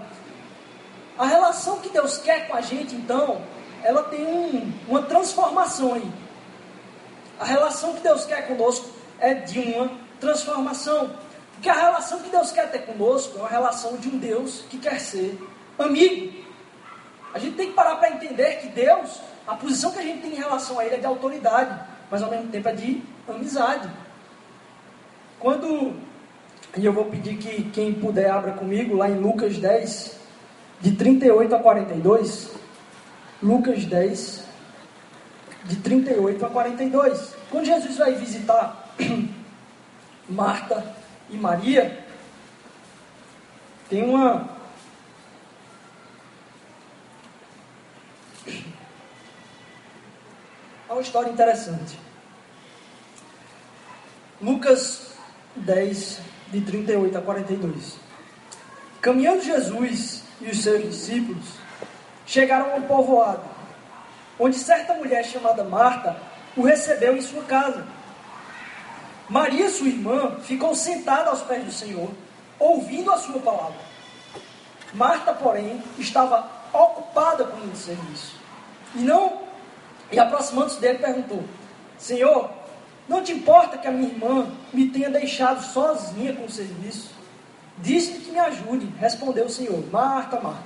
a 1.18 1.26
relação 1.26 1.80
que 1.80 1.90
Deus 1.90 2.18
quer 2.18 2.48
com 2.48 2.56
a 2.56 2.62
gente, 2.62 2.96
então, 2.96 3.42
ela 3.86 4.04
tem 4.04 4.26
um, 4.26 4.72
uma 4.88 5.04
transformação 5.04 5.94
aí. 5.94 6.12
A 7.40 7.46
relação 7.46 7.94
que 7.94 8.02
Deus 8.02 8.26
quer 8.26 8.48
conosco 8.48 8.90
é 9.20 9.34
de 9.34 9.60
uma 9.60 9.92
transformação. 10.20 11.12
Porque 11.54 11.70
a 11.70 11.74
relação 11.74 12.20
que 12.20 12.30
Deus 12.30 12.52
quer 12.52 12.70
ter 12.72 12.80
conosco 12.80 13.38
é 13.38 13.42
uma 13.42 13.50
relação 13.50 13.98
de 13.98 14.10
um 14.10 14.18
Deus 14.18 14.64
que 14.70 14.78
quer 14.78 15.00
ser 15.00 15.40
amigo. 15.80 16.44
A 17.34 17.40
gente 17.40 17.56
tem 17.56 17.68
que 17.68 17.74
parar 17.74 17.96
para 17.98 18.12
entender 18.12 18.62
que 18.62 18.68
Deus, 18.68 19.22
a 19.48 19.56
posição 19.56 19.92
que 19.92 20.00
a 20.00 20.04
gente 20.04 20.22
tem 20.22 20.32
em 20.32 20.36
relação 20.36 20.80
a 20.80 20.86
Ele 20.86 20.96
é 20.96 21.00
de 21.00 21.06
autoridade 21.06 21.96
mas 22.10 22.22
ao 22.22 22.30
mesmo 22.30 22.48
tempo 22.50 22.70
é 22.70 22.74
de 22.74 23.02
amizade. 23.28 23.90
Quando, 25.40 25.94
e 26.78 26.86
eu 26.86 26.94
vou 26.94 27.06
pedir 27.06 27.38
que 27.38 27.64
quem 27.72 27.94
puder 27.94 28.30
abra 28.30 28.54
comigo 28.54 28.96
lá 28.96 29.10
em 29.10 29.20
Lucas 29.20 29.58
10, 29.58 30.18
de 30.82 30.92
38 30.94 31.56
a 31.56 31.60
42. 31.60 32.52
Lucas 33.42 33.86
10, 33.86 34.44
de 35.66 35.76
38 35.78 36.46
a 36.46 36.50
42. 36.50 37.36
Quando 37.50 37.66
Jesus 37.66 37.98
vai 37.98 38.14
visitar 38.16 38.96
Marta 40.30 40.96
e 41.30 41.38
Maria, 41.38 42.06
tem 43.90 44.04
uma. 44.04 44.50
Há 50.90 50.94
uma 50.94 51.02
história 51.02 51.30
interessante. 51.30 52.00
Lucas 54.42 55.14
10, 55.56 56.20
de 56.52 56.62
38 56.62 57.18
a 57.18 57.22
42. 57.22 57.98
Caminhando 59.02 59.44
Jesus 59.44 60.24
e 60.42 60.50
os 60.50 60.62
seus 60.62 60.84
discípulos, 60.84 61.65
chegaram 62.26 62.74
a 62.74 62.76
um 62.76 62.82
povoado, 62.84 63.44
onde 64.40 64.58
certa 64.58 64.94
mulher 64.94 65.24
chamada 65.24 65.64
Marta 65.64 66.18
o 66.56 66.62
recebeu 66.62 67.16
em 67.16 67.22
sua 67.22 67.44
casa. 67.44 67.86
Maria, 69.28 69.70
sua 69.70 69.88
irmã, 69.88 70.38
ficou 70.42 70.76
sentada 70.76 71.30
aos 71.30 71.42
pés 71.42 71.64
do 71.64 71.72
Senhor, 71.72 72.12
ouvindo 72.60 73.12
a 73.12 73.18
sua 73.18 73.40
palavra. 73.40 73.80
Marta, 74.94 75.34
porém, 75.34 75.84
estava 75.98 76.50
ocupada 76.72 77.44
com 77.44 77.58
o 77.58 77.76
serviço. 77.76 78.36
E 78.94 79.00
não, 79.00 79.42
e 80.12 80.20
aproximando-se 80.20 80.80
dele, 80.80 81.00
perguntou: 81.00 81.44
Senhor, 81.98 82.50
não 83.08 83.24
te 83.24 83.32
importa 83.34 83.78
que 83.78 83.88
a 83.88 83.92
minha 83.92 84.10
irmã 84.10 84.48
me 84.72 84.90
tenha 84.90 85.10
deixado 85.10 85.64
sozinha 85.64 86.34
com 86.34 86.46
o 86.46 86.52
serviço? 86.52 87.12
Disse-lhe 87.78 88.20
que 88.20 88.32
me 88.32 88.40
ajude, 88.40 88.86
respondeu 89.00 89.46
o 89.46 89.50
Senhor. 89.50 89.84
Marta, 89.92 90.40
Marta, 90.40 90.64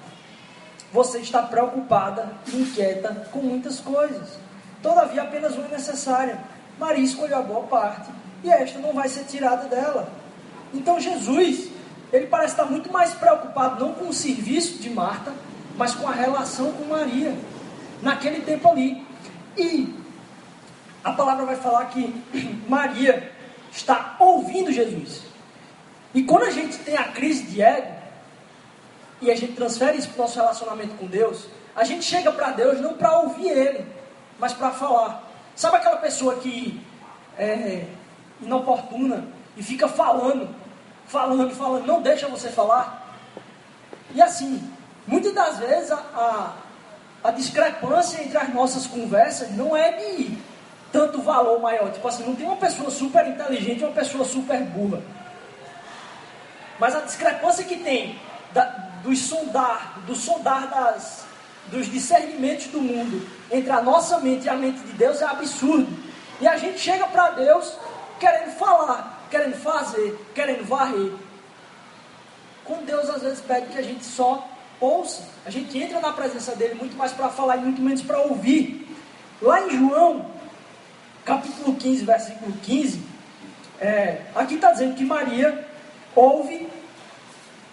você 0.91 1.19
está 1.19 1.41
preocupada 1.41 2.31
inquieta 2.51 3.27
com 3.31 3.39
muitas 3.39 3.79
coisas. 3.79 4.37
Todavia, 4.81 5.23
apenas 5.23 5.55
uma 5.55 5.65
é 5.65 5.71
necessária. 5.71 6.39
Maria 6.79 7.03
escolheu 7.03 7.37
a 7.37 7.41
boa 7.41 7.63
parte 7.63 8.09
e 8.43 8.49
esta 8.49 8.79
não 8.79 8.93
vai 8.93 9.09
ser 9.09 9.25
tirada 9.25 9.67
dela. 9.67 10.09
Então, 10.73 10.99
Jesus, 10.99 11.69
ele 12.11 12.27
parece 12.27 12.53
estar 12.53 12.65
muito 12.65 12.91
mais 12.91 13.13
preocupado 13.13 13.83
não 13.83 13.93
com 13.93 14.09
o 14.09 14.13
serviço 14.13 14.79
de 14.79 14.89
Marta, 14.89 15.33
mas 15.75 15.93
com 15.93 16.07
a 16.07 16.11
relação 16.11 16.71
com 16.71 16.85
Maria, 16.85 17.35
naquele 18.01 18.41
tempo 18.41 18.69
ali. 18.69 19.05
E 19.57 19.93
a 21.03 21.11
palavra 21.11 21.45
vai 21.45 21.55
falar 21.55 21.85
que 21.85 22.15
Maria 22.67 23.31
está 23.71 24.15
ouvindo 24.19 24.71
Jesus. 24.71 25.23
E 26.13 26.23
quando 26.23 26.43
a 26.43 26.51
gente 26.51 26.77
tem 26.79 26.97
a 26.97 27.05
crise 27.05 27.43
de 27.43 27.61
ego, 27.61 27.98
e 29.21 29.29
a 29.29 29.35
gente 29.35 29.53
transfere 29.53 29.97
isso 29.97 30.09
para 30.09 30.19
o 30.19 30.21
nosso 30.23 30.39
relacionamento 30.39 30.95
com 30.95 31.05
Deus, 31.05 31.47
a 31.75 31.83
gente 31.83 32.03
chega 32.03 32.31
para 32.31 32.51
Deus 32.51 32.79
não 32.79 32.93
para 32.93 33.19
ouvir 33.19 33.49
Ele, 33.49 33.85
mas 34.37 34.53
para 34.53 34.71
falar. 34.71 35.23
Sabe 35.55 35.77
aquela 35.77 35.97
pessoa 35.97 36.35
que 36.35 36.81
é 37.37 37.85
inoportuna 38.41 39.25
e 39.57 39.63
fica 39.63 39.87
falando, 39.87 40.49
falando, 41.05 41.53
falando, 41.53 41.85
não 41.85 42.01
deixa 42.01 42.27
você 42.27 42.49
falar? 42.49 43.17
E 44.13 44.21
assim, 44.21 44.71
muitas 45.05 45.33
das 45.33 45.59
vezes 45.59 45.91
a, 45.91 45.95
a, 45.95 46.53
a 47.29 47.31
discrepância 47.31 48.21
entre 48.23 48.37
as 48.37 48.53
nossas 48.53 48.87
conversas 48.87 49.51
não 49.51 49.75
é 49.75 49.91
de 49.91 50.37
tanto 50.91 51.21
valor 51.21 51.59
maior. 51.59 51.91
Tipo 51.91 52.07
assim, 52.07 52.23
não 52.23 52.35
tem 52.35 52.45
uma 52.45 52.57
pessoa 52.57 52.89
super 52.89 53.27
inteligente 53.27 53.81
e 53.81 53.83
uma 53.83 53.93
pessoa 53.93 54.23
super 54.23 54.59
burra. 54.61 55.01
Mas 56.79 56.95
a 56.95 57.01
discrepância 57.01 57.65
que 57.65 57.77
tem 57.77 58.17
da, 58.53 58.88
do 59.03 59.15
sondar, 59.15 59.99
do 60.05 60.15
sondar 60.15 60.69
das, 60.69 61.25
dos 61.67 61.87
discernimentos 61.87 62.67
do 62.67 62.81
mundo 62.81 63.27
entre 63.51 63.71
a 63.71 63.81
nossa 63.81 64.19
mente 64.19 64.45
e 64.45 64.49
a 64.49 64.55
mente 64.55 64.79
de 64.79 64.93
Deus 64.93 65.21
é 65.21 65.25
absurdo. 65.25 65.87
E 66.41 66.47
a 66.47 66.57
gente 66.57 66.79
chega 66.79 67.07
para 67.07 67.31
Deus 67.31 67.77
querendo 68.19 68.51
falar, 68.57 69.25
querendo 69.29 69.55
fazer, 69.55 70.17
querendo 70.33 70.65
varrer. 70.65 71.13
Com 72.63 72.83
Deus 72.83 73.09
às 73.09 73.21
vezes 73.21 73.41
pede 73.41 73.67
que 73.67 73.77
a 73.77 73.83
gente 73.83 74.05
só 74.05 74.47
ouça. 74.79 75.23
A 75.45 75.49
gente 75.49 75.77
entra 75.77 75.99
na 75.99 76.13
presença 76.13 76.55
dele 76.55 76.75
muito 76.75 76.95
mais 76.95 77.11
para 77.11 77.29
falar 77.29 77.57
e 77.57 77.61
muito 77.61 77.81
menos 77.81 78.01
para 78.01 78.19
ouvir. 78.19 78.87
Lá 79.41 79.61
em 79.61 79.77
João 79.77 80.25
capítulo 81.25 81.75
15, 81.75 82.05
versículo 82.05 82.51
15, 82.63 83.01
é, 83.79 84.21
aqui 84.35 84.55
está 84.55 84.71
dizendo 84.71 84.95
que 84.95 85.05
Maria 85.05 85.67
ouve 86.15 86.67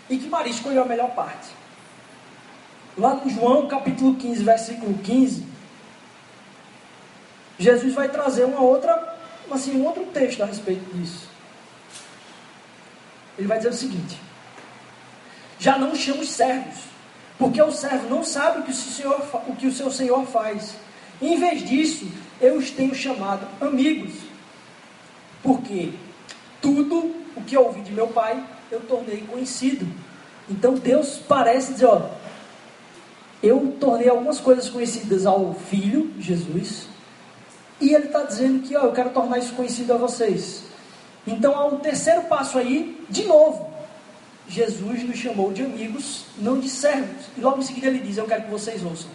e 0.09 0.19
que 0.19 0.29
Maria 0.29 0.53
escolheu 0.53 0.83
a 0.83 0.87
melhor 0.87 1.11
parte. 1.11 1.49
lá 2.97 3.15
no 3.15 3.29
João 3.29 3.67
capítulo 3.67 4.15
15, 4.15 4.43
versículo 4.43 4.95
15, 4.99 5.45
Jesus 7.59 7.95
vai 7.95 8.09
trazer 8.09 8.45
uma 8.45 8.61
outra, 8.61 9.19
assim, 9.51 9.77
um 9.77 9.85
outro 9.85 10.05
texto 10.07 10.43
a 10.43 10.47
respeito 10.47 10.85
disso. 10.95 11.29
Ele 13.39 13.47
vai 13.47 13.59
dizer 13.59 13.71
o 13.71 13.75
seguinte: 13.75 14.19
Já 15.59 15.79
não 15.79 15.95
chamo 15.95 16.25
servos, 16.25 16.77
porque 17.39 17.61
o 17.61 17.73
servo 17.73 18.09
não 18.09 18.25
sabe 18.25 18.61
o 18.61 18.63
que 18.63 18.71
o, 18.71 18.75
senhor, 18.75 19.45
o 19.47 19.57
que 19.57 19.67
o 19.67 19.73
seu 19.73 19.91
senhor 19.91 20.25
faz. 20.27 20.75
Em 21.21 21.39
vez 21.39 21.67
disso, 21.67 22.07
eu 22.41 22.57
os 22.57 22.71
tenho 22.71 22.95
chamado 22.95 23.47
amigos, 23.61 24.13
porque 25.43 25.93
tudo 26.61 27.15
o 27.35 27.43
que 27.43 27.57
eu 27.57 27.65
ouvi 27.65 27.81
de 27.81 27.93
meu 27.93 28.09
pai 28.09 28.43
eu 28.71 28.81
tornei 28.81 29.23
conhecido. 29.23 29.87
Então 30.49 30.75
Deus 30.75 31.21
parece 31.29 31.73
dizer: 31.73 31.87
ó, 31.87 32.11
eu 33.43 33.77
tornei 33.79 34.09
algumas 34.09 34.41
coisas 34.41 34.69
conhecidas 34.69 35.27
ao 35.27 35.55
Filho, 35.55 36.13
Jesus, 36.19 36.89
e 37.81 37.95
ele 37.95 38.07
está 38.07 38.23
dizendo 38.23 38.67
que 38.67 38.77
ó, 38.77 38.85
eu 38.85 38.93
quero 38.93 39.11
tornar 39.11 39.39
isso 39.39 39.55
conhecido 39.55 39.93
a 39.93 39.97
vocês. 39.97 40.65
Então, 41.27 41.57
ao 41.57 41.79
terceiro 41.79 42.23
passo 42.23 42.57
aí, 42.57 43.05
de 43.11 43.25
novo, 43.25 43.69
Jesus 44.49 45.03
nos 45.03 45.19
chamou 45.19 45.53
de 45.53 45.65
amigos, 45.65 46.25
não 46.39 46.61
de 46.61 46.69
servos. 46.69 47.27
E 47.37 47.41
logo 47.41 47.59
em 47.59 47.63
seguida 47.63 47.89
ele 47.89 47.99
diz: 47.99 48.17
Eu 48.17 48.27
quero 48.27 48.45
que 48.45 48.51
vocês 48.51 48.85
ouçam. 48.85 49.11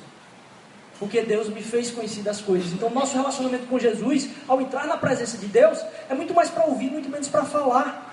Porque 1.00 1.22
Deus 1.22 1.50
me 1.50 1.64
fez 1.64 1.90
conhecer 1.90 2.22
das 2.22 2.42
coisas. 2.42 2.72
Então, 2.74 2.90
nosso 2.90 3.16
relacionamento 3.16 3.66
com 3.66 3.80
Jesus, 3.80 4.30
ao 4.48 4.62
entrar 4.62 4.86
na 4.86 4.98
presença 4.98 5.38
de 5.38 5.48
Deus, 5.48 5.80
é 6.10 6.14
muito 6.14 6.34
mais 6.34 6.50
para 6.50 6.66
ouvir, 6.66 6.92
muito 6.92 7.10
menos 7.10 7.28
para 7.28 7.44
falar. 7.44 8.11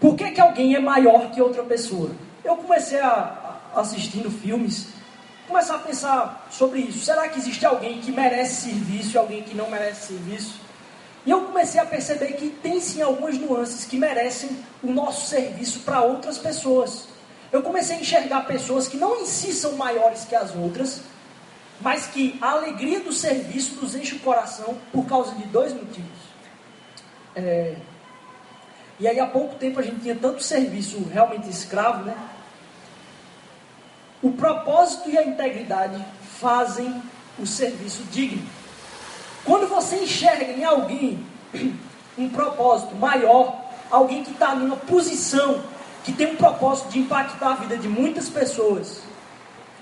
Por 0.00 0.16
que, 0.16 0.30
que 0.30 0.40
alguém 0.40 0.74
é 0.74 0.80
maior 0.80 1.30
que 1.30 1.42
outra 1.42 1.62
pessoa? 1.62 2.10
Eu 2.42 2.56
comecei 2.56 2.98
a, 2.98 3.60
a 3.74 3.80
assistindo 3.80 4.30
filmes 4.30 4.88
começar 5.46 5.74
a 5.74 5.78
pensar 5.78 6.48
sobre 6.50 6.80
isso. 6.80 7.04
Será 7.04 7.28
que 7.28 7.38
existe 7.38 7.66
alguém 7.66 8.00
que 8.00 8.12
merece 8.12 8.70
serviço 8.70 9.16
e 9.16 9.18
alguém 9.18 9.42
que 9.42 9.54
não 9.54 9.68
merece 9.68 10.06
serviço? 10.08 10.60
E 11.26 11.30
eu 11.30 11.42
comecei 11.42 11.80
a 11.80 11.84
perceber 11.84 12.32
que 12.34 12.48
tem 12.48 12.80
sim 12.80 13.02
algumas 13.02 13.36
nuances 13.36 13.84
que 13.84 13.98
merecem 13.98 14.56
o 14.82 14.90
nosso 14.90 15.28
serviço 15.28 15.80
para 15.80 16.00
outras 16.00 16.38
pessoas. 16.38 17.08
Eu 17.52 17.62
comecei 17.62 17.96
a 17.96 18.00
enxergar 18.00 18.46
pessoas 18.46 18.88
que 18.88 18.96
não 18.96 19.20
em 19.20 19.26
si 19.26 19.52
são 19.52 19.72
maiores 19.72 20.24
que 20.24 20.34
as 20.34 20.54
outras, 20.54 21.02
mas 21.80 22.06
que 22.06 22.38
a 22.40 22.52
alegria 22.52 23.00
do 23.00 23.12
serviço 23.12 23.74
nos 23.80 23.94
enche 23.94 24.14
o 24.14 24.20
coração 24.20 24.78
por 24.92 25.04
causa 25.06 25.34
de 25.34 25.44
dois 25.44 25.72
motivos. 25.72 26.18
É... 27.34 27.74
E 29.00 29.08
aí 29.08 29.18
há 29.18 29.26
pouco 29.26 29.54
tempo 29.54 29.80
a 29.80 29.82
gente 29.82 30.00
tinha 30.00 30.14
tanto 30.14 30.42
serviço 30.42 31.02
realmente 31.10 31.48
escravo, 31.48 32.04
né? 32.04 32.14
O 34.22 34.32
propósito 34.32 35.08
e 35.08 35.16
a 35.16 35.24
integridade 35.24 36.04
fazem 36.38 37.02
o 37.38 37.46
serviço 37.46 38.02
digno. 38.12 38.42
Quando 39.42 39.66
você 39.66 39.96
enxerga 39.96 40.44
em 40.44 40.62
alguém 40.62 41.24
um 42.18 42.28
propósito 42.28 42.94
maior, 42.94 43.64
alguém 43.90 44.22
que 44.22 44.32
está 44.32 44.54
numa 44.54 44.76
posição 44.76 45.62
que 46.04 46.12
tem 46.12 46.32
um 46.32 46.36
propósito 46.36 46.90
de 46.90 46.98
impactar 46.98 47.52
a 47.52 47.54
vida 47.54 47.78
de 47.78 47.88
muitas 47.88 48.28
pessoas, 48.28 49.02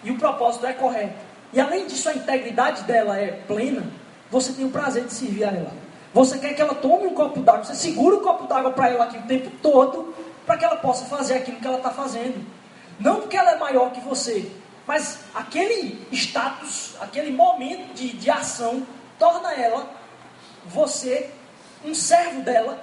e 0.04 0.12
o 0.12 0.18
propósito 0.18 0.64
é 0.64 0.72
correto, 0.72 1.18
e 1.52 1.61
além 1.61 1.87
disso 1.88 2.09
a 2.09 2.14
integridade 2.14 2.83
dela 2.85 3.18
é 3.18 3.33
plena, 3.48 3.85
você 4.31 4.52
tem 4.52 4.64
o 4.64 4.70
prazer 4.70 5.04
de 5.07 5.12
servir 5.12 5.42
a 5.42 5.48
ela. 5.48 5.88
Você 6.14 6.38
quer 6.38 6.54
que 6.54 6.62
ela 6.62 6.74
tome 6.74 7.06
um 7.06 7.14
copo 7.14 7.40
d'água, 7.40 7.64
você 7.64 7.74
segura 7.74 8.16
o 8.16 8.20
copo 8.20 8.46
d'água 8.46 8.70
para 8.72 8.88
ela 8.88 9.04
aqui 9.04 9.18
o 9.18 9.22
tempo 9.22 9.50
todo, 9.62 10.14
para 10.46 10.56
que 10.56 10.64
ela 10.64 10.76
possa 10.76 11.04
fazer 11.04 11.34
aquilo 11.34 11.58
que 11.58 11.66
ela 11.66 11.76
está 11.76 11.90
fazendo. 11.90 12.44
Não 12.98 13.16
porque 13.16 13.36
ela 13.36 13.52
é 13.52 13.58
maior 13.58 13.92
que 13.92 14.00
você, 14.00 14.50
mas 14.86 15.20
aquele 15.34 16.06
status, 16.10 16.96
aquele 17.00 17.30
momento 17.30 17.92
de, 17.94 18.14
de 18.14 18.30
ação, 18.30 18.82
torna 19.18 19.52
ela, 19.52 19.86
você, 20.66 21.30
um 21.84 21.94
servo 21.94 22.40
dela, 22.40 22.78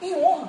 em 0.00 0.14
honra. 0.16 0.48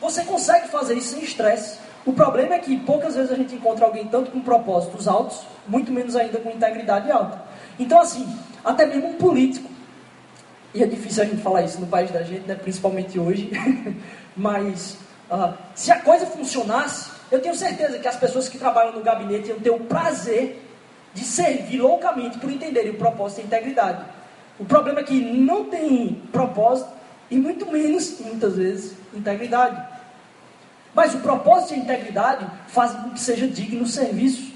Você 0.00 0.24
consegue 0.24 0.68
fazer 0.68 0.94
isso 0.94 1.14
sem 1.14 1.24
estresse. 1.24 1.78
O 2.04 2.12
problema 2.12 2.54
é 2.54 2.58
que 2.60 2.76
poucas 2.76 3.16
vezes 3.16 3.32
a 3.32 3.34
gente 3.34 3.54
encontra 3.56 3.84
alguém 3.84 4.06
tanto 4.06 4.30
com 4.30 4.40
propósitos 4.40 5.08
altos, 5.08 5.40
muito 5.66 5.90
menos 5.90 6.14
ainda 6.14 6.38
com 6.38 6.50
integridade 6.50 7.10
alta. 7.10 7.42
Então, 7.78 7.98
assim, 7.98 8.38
até 8.64 8.86
mesmo 8.86 9.08
um 9.08 9.14
político, 9.14 9.68
e 10.76 10.82
é 10.82 10.86
difícil 10.86 11.22
a 11.22 11.26
gente 11.26 11.40
falar 11.40 11.62
isso 11.62 11.80
no 11.80 11.86
país 11.86 12.10
da 12.10 12.22
gente, 12.22 12.46
né, 12.46 12.54
principalmente 12.54 13.18
hoje, 13.18 13.50
mas 14.36 14.98
uh, 15.30 15.54
se 15.74 15.90
a 15.90 15.98
coisa 16.00 16.26
funcionasse, 16.26 17.10
eu 17.32 17.40
tenho 17.40 17.54
certeza 17.54 17.98
que 17.98 18.06
as 18.06 18.16
pessoas 18.16 18.46
que 18.46 18.58
trabalham 18.58 18.92
no 18.92 19.02
gabinete 19.02 19.48
iam 19.48 19.58
ter 19.58 19.70
o 19.70 19.80
prazer 19.80 20.62
de 21.14 21.24
servir 21.24 21.80
loucamente 21.80 22.38
por 22.38 22.50
entenderem 22.50 22.90
o 22.90 22.98
propósito 22.98 23.38
e 23.38 23.42
a 23.42 23.46
integridade. 23.46 24.04
O 24.58 24.66
problema 24.66 25.00
é 25.00 25.02
que 25.02 25.18
não 25.18 25.64
tem 25.64 26.22
propósito 26.30 26.90
e 27.30 27.38
muito 27.38 27.66
menos, 27.72 28.20
muitas 28.20 28.56
vezes, 28.56 28.94
integridade. 29.14 29.82
Mas 30.94 31.14
o 31.14 31.18
propósito 31.20 31.72
e 31.72 31.76
a 31.76 31.78
integridade 31.78 32.46
fazem 32.68 33.00
com 33.00 33.10
que 33.10 33.20
seja 33.20 33.48
digno 33.48 33.84
o 33.84 33.88
serviço. 33.88 34.54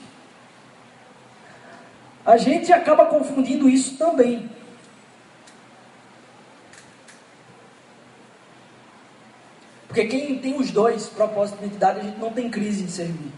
A 2.27 2.37
gente 2.37 2.71
acaba 2.73 3.07
confundindo 3.07 3.71
isso 3.71 3.97
também. 3.97 4.51
Porque 9.91 10.05
quem 10.05 10.39
tem 10.39 10.57
os 10.57 10.71
dois, 10.71 11.09
propósito 11.09 11.59
e 11.61 11.67
identidade, 11.67 11.99
a 11.99 12.03
gente 12.05 12.21
não 12.21 12.31
tem 12.31 12.49
crise 12.49 12.85
de 12.85 12.93
servir. 12.93 13.33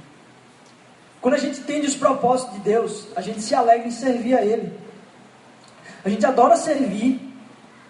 Quando 1.19 1.33
a 1.33 1.39
gente 1.39 1.61
entende 1.61 1.87
os 1.87 1.97
propósitos 1.97 2.53
de 2.57 2.61
Deus, 2.61 3.07
a 3.17 3.23
gente 3.23 3.41
se 3.41 3.55
alegra 3.55 3.89
em 3.89 3.91
servir 3.91 4.37
a 4.37 4.45
Ele. 4.45 4.71
A 6.05 6.11
gente 6.11 6.27
adora 6.27 6.55
servir, 6.57 7.35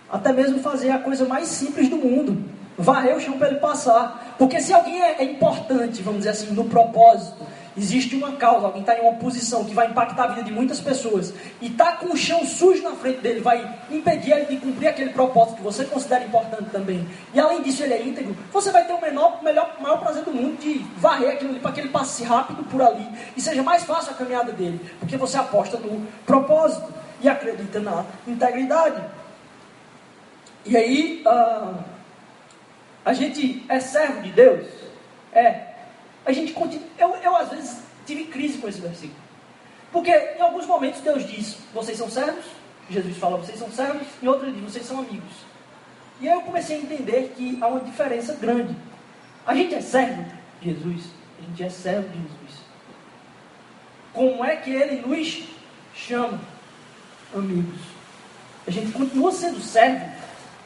até 0.09 0.33
mesmo 0.33 0.61
fazer 0.61 0.91
a 0.91 1.01
coisa 1.01 1.25
mais 1.25 1.49
simples 1.49 1.89
do 1.89 1.97
mundo. 1.97 2.41
Varrer 2.79 3.17
o 3.17 3.21
chão 3.21 3.37
para 3.37 3.49
ele 3.49 3.59
passar. 3.59 4.37
Porque 4.39 4.61
se 4.61 4.73
alguém 4.73 5.03
é, 5.03 5.23
é 5.23 5.25
importante, 5.25 6.01
vamos 6.01 6.19
dizer 6.19 6.31
assim, 6.31 6.53
no 6.53 6.67
propósito, 6.67 7.45
Existe 7.77 8.15
uma 8.15 8.33
causa, 8.33 8.67
alguém 8.67 8.83
está 8.83 8.99
em 8.99 9.01
uma 9.01 9.15
posição 9.15 9.65
que 9.65 9.73
vai 9.73 9.87
impactar 9.87 10.25
a 10.25 10.27
vida 10.29 10.43
de 10.43 10.53
muitas 10.53 10.79
pessoas 10.79 11.33
e 11.61 11.69
está 11.69 11.93
com 11.93 12.13
o 12.13 12.17
chão 12.17 12.45
sujo 12.45 12.83
na 12.83 12.93
frente 12.93 13.21
dele, 13.21 13.41
vai 13.41 13.67
impedir 13.91 14.33
ele 14.33 14.45
de 14.45 14.57
cumprir 14.59 14.89
aquele 14.89 15.11
propósito 15.11 15.57
que 15.57 15.63
você 15.63 15.85
considera 15.87 16.25
importante 16.25 16.69
também. 16.71 17.09
E 17.33 17.41
além 17.41 17.63
disso, 17.63 17.83
ele 17.83 17.95
é 17.95 18.03
íntegro. 18.03 18.37
Você 18.53 18.71
vai 18.71 18.87
ter 18.87 18.93
o 18.93 19.01
menor, 19.01 19.43
melhor, 19.43 19.75
maior 19.81 19.99
prazer 19.99 20.23
do 20.23 20.33
mundo 20.33 20.61
de 20.61 20.85
varrer 20.97 21.33
aquilo 21.33 21.51
ali 21.51 21.61
para 21.61 21.73
que 21.73 21.81
ele 21.81 21.89
passe 21.89 22.23
rápido 22.25 22.63
por 22.65 22.83
ali 22.83 23.09
e 23.37 23.41
seja 23.41 23.63
mais 23.63 23.85
fácil 23.85 24.13
a 24.13 24.15
caminhada 24.15 24.53
dele, 24.53 24.79
porque 25.01 25.17
você 25.17 25.39
aposta 25.39 25.79
no 25.79 26.07
propósito 26.27 26.93
e 27.23 27.29
acredita 27.29 27.81
na 27.81 28.05
integridade. 28.27 29.03
E 30.67 30.77
aí, 30.77 31.25
uh, 31.27 31.75
a 33.05 33.13
gente 33.15 33.65
é 33.69 33.81
servo 33.81 34.21
de 34.21 34.31
Deus? 34.31 34.67
É 35.33 35.72
a 36.25 36.33
gente 36.33 36.53
continua. 36.53 36.87
Eu, 36.99 37.17
eu, 37.17 37.37
às 37.37 37.51
vezes, 37.51 37.79
tive 38.07 38.25
crise 38.25 38.59
com 38.59 38.69
esse 38.69 38.81
versículo. 38.81 39.21
Porque 39.91 40.11
em 40.11 40.41
alguns 40.41 40.67
momentos 40.67 41.01
Deus 41.01 41.29
diz: 41.29 41.59
vocês 41.75 41.99
são 41.99 42.11
servos. 42.11 42.45
Jesus 42.89 43.17
fala: 43.17 43.37
vocês 43.37 43.59
são 43.59 43.71
servos. 43.71 44.07
E 44.21 44.29
outro 44.29 44.47
ele 44.47 44.61
diz: 44.61 44.73
vocês 44.73 44.87
são 44.87 45.01
amigos. 45.01 45.33
E 46.21 46.29
aí 46.29 46.35
eu 46.35 46.43
comecei 46.43 46.77
a 46.77 46.81
entender 46.81 47.35
que 47.37 47.59
há 47.61 47.67
uma 47.67 47.81
diferença 47.81 48.35
grande. 48.35 48.75
A 49.47 49.55
gente 49.55 49.75
é 49.75 49.81
servo 49.81 50.25
de 50.61 50.71
Jesus. 50.71 51.05
A 51.39 51.43
gente 51.43 51.63
é 51.65 51.69
servo 51.69 52.09
de 52.09 52.19
Jesus. 52.19 52.63
Como 54.13 54.45
é 54.45 54.57
que 54.57 54.71
ele 54.71 55.05
nos 55.07 55.43
chama? 55.95 56.41
Amigos. 57.35 57.81
A 58.67 58.71
gente 58.71 58.93
continua 58.93 59.33
sendo 59.33 59.61
servo. 59.61 60.13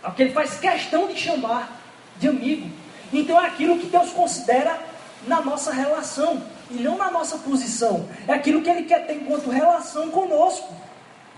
Porque 0.02 0.22
ele 0.22 0.32
faz 0.32 0.58
questão 0.58 1.08
de 1.08 1.18
chamar 1.18 1.80
de 2.18 2.28
amigo. 2.28 2.70
Então 3.12 3.40
é 3.40 3.46
aquilo 3.46 3.78
que 3.78 3.86
Deus 3.86 4.10
considera 4.10 4.78
na 5.26 5.40
nossa 5.40 5.72
relação 5.72 6.42
e 6.70 6.74
não 6.74 6.96
na 6.96 7.10
nossa 7.10 7.38
posição. 7.38 8.08
É 8.26 8.32
aquilo 8.32 8.62
que 8.62 8.70
ele 8.70 8.84
quer 8.84 9.06
ter 9.06 9.14
enquanto 9.14 9.50
relação 9.50 10.10
conosco. 10.10 10.72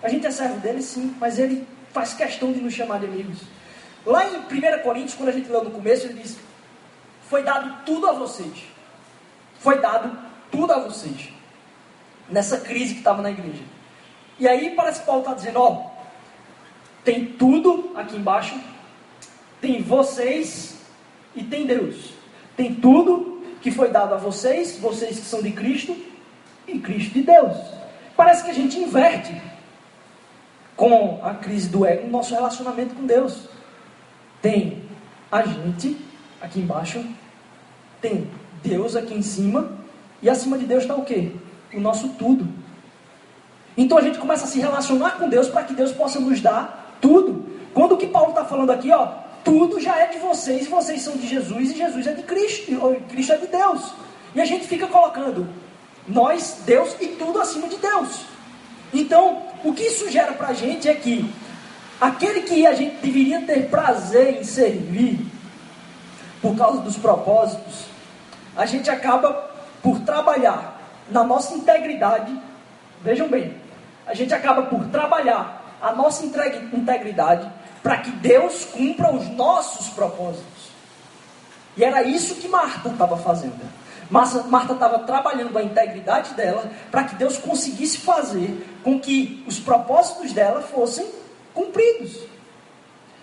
A 0.03 0.09
gente 0.09 0.27
é 0.27 0.31
servo 0.31 0.59
dele, 0.61 0.83
sim, 0.83 1.15
mas 1.19 1.39
ele 1.39 1.67
faz 1.93 2.15
questão 2.15 2.53
de 2.53 2.61
nos 2.61 2.73
chamar 2.75 3.01
de 3.01 3.07
amigos. 3.07 3.39
Lá 4.07 4.25
em 4.27 4.37
1 4.39 4.83
Coríntios, 4.83 5.15
quando 5.15 5.29
a 5.29 5.33
gente 5.33 5.51
leu 5.51 5.65
no 5.65 5.71
começo, 5.71 6.07
ele 6.07 6.23
diz: 6.23 6.39
Foi 7.29 7.43
dado 7.43 7.85
tudo 7.85 8.09
a 8.09 8.13
vocês. 8.13 8.65
Foi 9.59 9.81
dado 9.81 10.17
tudo 10.51 10.73
a 10.73 10.79
vocês. 10.79 11.31
Nessa 12.31 12.59
crise 12.59 12.95
que 12.95 13.01
estava 13.01 13.23
na 13.23 13.31
igreja. 13.31 13.63
E 14.39 14.47
aí 14.47 14.75
parece 14.75 15.01
que 15.01 15.07
Paulo 15.07 15.23
está 15.23 15.35
dizendo: 15.35 15.61
Ó, 15.61 15.91
tem 17.05 17.27
tudo 17.27 17.93
aqui 17.97 18.17
embaixo, 18.17 18.59
tem 19.61 19.83
vocês 19.83 20.77
e 21.35 21.43
tem 21.43 21.67
Deus. 21.67 22.13
Tem 22.57 22.75
tudo 22.75 23.38
que 23.61 23.71
foi 23.71 23.91
dado 23.91 24.15
a 24.15 24.17
vocês, 24.17 24.79
vocês 24.79 25.19
que 25.19 25.27
são 25.27 25.43
de 25.43 25.53
Cristo, 25.53 25.97
e 26.67 26.79
Cristo 26.79 27.15
de 27.15 27.23
Deus. 27.23 27.57
Parece 28.17 28.45
que 28.45 28.51
a 28.51 28.55
gente 28.55 28.79
inverte 28.79 29.41
com 30.77 31.21
a 31.23 31.35
crise 31.35 31.69
do 31.69 31.85
ego 31.85 32.07
no 32.07 32.13
nosso 32.13 32.35
relacionamento 32.35 32.95
com 32.95 33.07
Deus. 33.07 33.49
Tem 34.41 34.83
a 35.31 35.43
gente 35.43 35.97
aqui 36.41 36.61
embaixo, 36.61 37.05
tem 38.01 38.31
Deus 38.63 38.95
aqui 38.95 39.15
em 39.15 39.23
cima, 39.23 39.77
E 40.21 40.29
acima 40.29 40.59
de 40.59 40.67
Deus 40.67 40.83
está 40.83 40.97
o 40.97 41.05
quê? 41.05 41.31
O 41.73 41.81
nosso 41.81 42.09
tudo. 42.11 42.45
Então 43.77 43.97
a 43.97 44.01
gente 44.01 44.19
começa 44.19 44.45
a 44.45 44.49
se 44.49 44.59
relacionar 44.59 45.13
com 45.13 45.29
Deus 45.29 45.49
para 45.49 45.63
que 45.63 45.75
Deus 45.75 45.93
possa 45.93 46.19
nos 46.19 46.41
dar 46.41 46.97
tudo. 47.01 47.47
Quando 47.73 47.93
o 47.93 47.97
que 47.97 48.09
Paulo 48.09 48.31
está 48.31 48.45
falando 48.45 48.71
aqui, 48.71 48.91
ó, 48.91 49.09
tudo 49.49 49.81
já 49.81 49.97
é 49.97 50.09
de 50.09 50.19
vocês, 50.19 50.67
e 50.67 50.69
vocês 50.69 51.01
são 51.01 51.17
de 51.17 51.27
Jesus, 51.27 51.71
e 51.71 51.79
Jesus 51.79 52.07
é 52.07 52.13
de 52.13 52.23
Cristo, 52.23 52.71
e 52.71 53.01
Cristo 53.09 53.33
é 53.33 53.39
de 53.39 53.47
Deus. 53.47 53.95
E 54.35 54.41
a 54.43 54.45
gente 54.45 54.67
fica 54.67 54.87
colocando 54.87 55.49
nós, 56.07 56.59
Deus 56.67 56.95
e 57.01 57.09
tudo 57.09 57.41
acima 57.41 57.67
de 57.67 57.79
Deus. 57.79 58.27
Então, 58.93 59.43
o 59.65 59.73
que 59.73 59.85
isso 59.85 60.11
gera 60.11 60.33
para 60.33 60.49
a 60.49 60.53
gente 60.53 60.87
é 60.87 60.95
que 60.95 61.35
aquele 61.99 62.43
que 62.43 62.67
a 62.67 62.75
gente 62.75 62.97
deveria 62.97 63.41
ter 63.41 63.71
prazer 63.71 64.39
em 64.39 64.45
servir, 64.45 65.27
por 66.43 66.55
causa 66.55 66.81
dos 66.83 66.97
propósitos, 66.97 67.87
a 68.55 68.67
gente 68.67 68.91
acaba 68.91 69.51
por 69.83 69.99
trabalhar 70.01 70.79
na 71.11 71.25
nossa 71.25 71.55
integridade. 71.55 72.39
Vejam 73.03 73.29
bem, 73.29 73.55
a 74.07 74.13
gente 74.13 74.35
acaba 74.35 74.65
por 74.65 74.85
trabalhar 74.89 75.77
a 75.81 75.93
nossa 75.93 76.27
integridade 76.27 77.51
para 77.83 77.99
que 77.99 78.11
Deus 78.11 78.65
cumpra 78.65 79.13
os 79.13 79.29
nossos 79.29 79.89
propósitos. 79.89 80.69
E 81.77 81.85
era 81.85 82.03
isso 82.03 82.35
que 82.37 82.49
Marta 82.49 82.89
estava 82.89 83.17
fazendo. 83.17 83.61
Marta 84.11 84.73
estava 84.73 85.01
trabalhando 85.01 85.57
a 85.57 85.63
integridade 85.63 86.35
dela 86.35 86.71
para 86.91 87.05
que 87.05 87.15
Deus 87.15 87.37
conseguisse 87.37 87.99
fazer 87.99 88.67
com 88.83 88.99
que 88.99 89.45
os 89.47 89.61
propósitos 89.61 90.33
dela 90.33 90.63
fossem 90.63 91.07
cumpridos. 91.55 92.19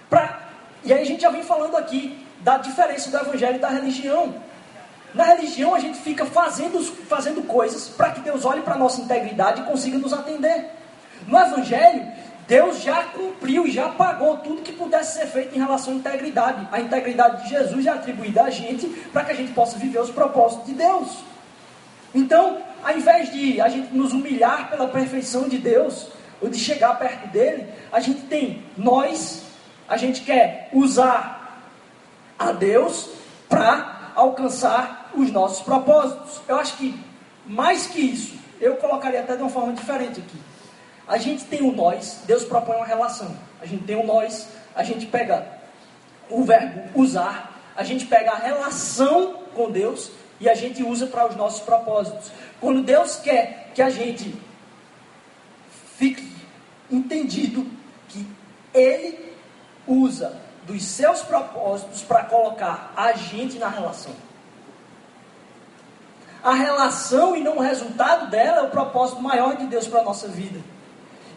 Pra, 0.10 0.40
e 0.84 0.94
aí 0.94 1.02
a 1.02 1.06
gente 1.06 1.22
já 1.22 1.30
vem 1.30 1.44
falando 1.44 1.76
aqui 1.76 2.26
da 2.42 2.58
diferença 2.58 3.10
do 3.10 3.18
evangelho 3.18 3.56
e 3.56 3.60
da 3.60 3.70
religião. 3.70 4.36
Na 5.14 5.24
religião 5.24 5.74
a 5.74 5.80
gente 5.80 5.98
fica 5.98 6.26
fazendo, 6.26 6.80
fazendo 6.84 7.42
coisas 7.48 7.90
para 7.90 8.12
que 8.12 8.22
Deus 8.22 8.46
olhe 8.46 8.62
para 8.62 8.76
a 8.76 8.78
nossa 8.78 9.02
integridade 9.02 9.62
e 9.62 9.66
consiga 9.66 9.98
nos 9.98 10.14
atender. 10.14 10.70
No 11.26 11.40
evangelho, 11.40 12.06
Deus 12.48 12.82
já 12.82 13.04
cumpriu 13.04 13.68
já 13.68 13.90
pagou 13.90 14.38
tudo 14.38 14.62
que 14.62 14.74
pudesse 14.74 15.20
ser 15.20 15.28
feito 15.28 15.56
em 15.56 15.60
relação 15.60 15.94
à 15.94 15.96
integridade. 15.98 16.68
A 16.72 16.80
integridade 16.80 17.44
de 17.44 17.50
Jesus 17.50 17.86
é 17.86 17.90
atribuída 17.90 18.44
a 18.44 18.50
gente 18.50 18.88
para 19.12 19.26
que 19.26 19.32
a 19.32 19.36
gente 19.36 19.52
possa 19.54 19.78
viver 19.78 20.00
os 20.00 20.12
propósitos 20.12 20.66
de 20.68 20.74
Deus. 20.74 21.18
Então, 22.14 22.60
ao 22.84 22.96
invés 22.96 23.32
de 23.32 23.60
a 23.60 23.68
gente 23.68 23.94
nos 23.94 24.14
humilhar 24.14 24.70
pela 24.70 24.88
perfeição 24.88 25.50
de 25.50 25.58
Deus, 25.58 26.08
ou 26.42 26.50
de 26.50 26.58
chegar 26.58 26.98
perto 27.00 27.28
dele, 27.30 27.68
a 27.92 28.00
gente 28.00 28.22
tem 28.24 28.64
nós, 28.78 29.44
a 29.88 29.98
gente 29.98 30.22
quer 30.22 30.70
usar 30.74 31.64
a 32.38 32.52
Deus 32.52 33.10
para 33.50 34.12
alcançar 34.16 35.12
os 35.16 35.32
nossos 35.32 35.62
propósitos. 35.62 36.42
Eu 36.48 36.58
acho 36.58 36.78
que 36.78 37.00
mais 37.46 37.88
que 37.88 38.00
isso, 38.00 38.36
eu 38.60 38.76
colocaria 38.78 39.22
até 39.22 39.36
de 39.36 39.42
uma 39.42 39.50
forma 39.50 39.74
diferente 39.74 40.20
aqui. 40.20 40.38
A 41.08 41.18
gente 41.18 41.46
tem 41.46 41.62
o 41.62 41.72
nós, 41.72 42.22
Deus 42.26 42.44
propõe 42.44 42.78
uma 42.78 42.86
relação. 42.86 43.36
A 43.62 43.66
gente 43.66 43.84
tem 43.84 43.96
o 43.96 44.06
nós, 44.06 44.48
a 44.76 44.84
gente 44.84 45.06
pega 45.06 45.48
o 46.30 46.44
verbo 46.44 47.00
usar, 47.00 47.62
a 47.76 47.84
gente 47.84 48.06
pega 48.06 48.32
a 48.32 48.38
relação 48.38 49.44
com 49.54 49.72
Deus 49.72 50.12
e 50.40 50.50
a 50.50 50.56
gente 50.56 50.84
usa 50.84 51.08
para 51.08 51.28
os 51.28 51.36
nossos 51.36 51.62
propósitos. 51.62 52.32
Quando 52.60 52.82
Deus 52.82 53.18
quer 53.18 53.72
que 53.74 53.82
a 53.82 53.90
gente 53.90 54.36
fique 55.98 56.28
entendido 56.92 57.66
que 58.10 58.28
Ele 58.74 59.34
usa 59.88 60.42
dos 60.66 60.84
seus 60.84 61.22
propósitos 61.22 62.02
para 62.02 62.24
colocar 62.24 62.92
a 62.96 63.14
gente 63.14 63.58
na 63.58 63.70
relação. 63.70 64.14
A 66.44 66.54
relação 66.54 67.36
e 67.36 67.42
não 67.42 67.58
o 67.58 67.62
resultado 67.62 68.30
dela 68.30 68.60
é 68.60 68.62
o 68.64 68.70
propósito 68.70 69.22
maior 69.22 69.56
de 69.58 69.66
Deus 69.66 69.88
para 69.88 70.02
a 70.02 70.04
nossa 70.04 70.28
vida. 70.28 70.60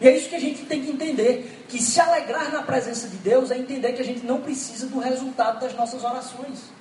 E 0.01 0.07
é 0.07 0.15
isso 0.15 0.29
que 0.29 0.35
a 0.35 0.39
gente 0.39 0.65
tem 0.65 0.83
que 0.83 0.91
entender: 0.91 1.65
que 1.67 1.81
se 1.81 1.99
alegrar 1.99 2.51
na 2.51 2.63
presença 2.63 3.07
de 3.07 3.17
Deus 3.17 3.51
é 3.51 3.57
entender 3.57 3.93
que 3.93 4.01
a 4.01 4.05
gente 4.05 4.25
não 4.25 4.41
precisa 4.41 4.87
do 4.87 4.99
resultado 4.99 5.59
das 5.59 5.73
nossas 5.75 6.03
orações. 6.03 6.71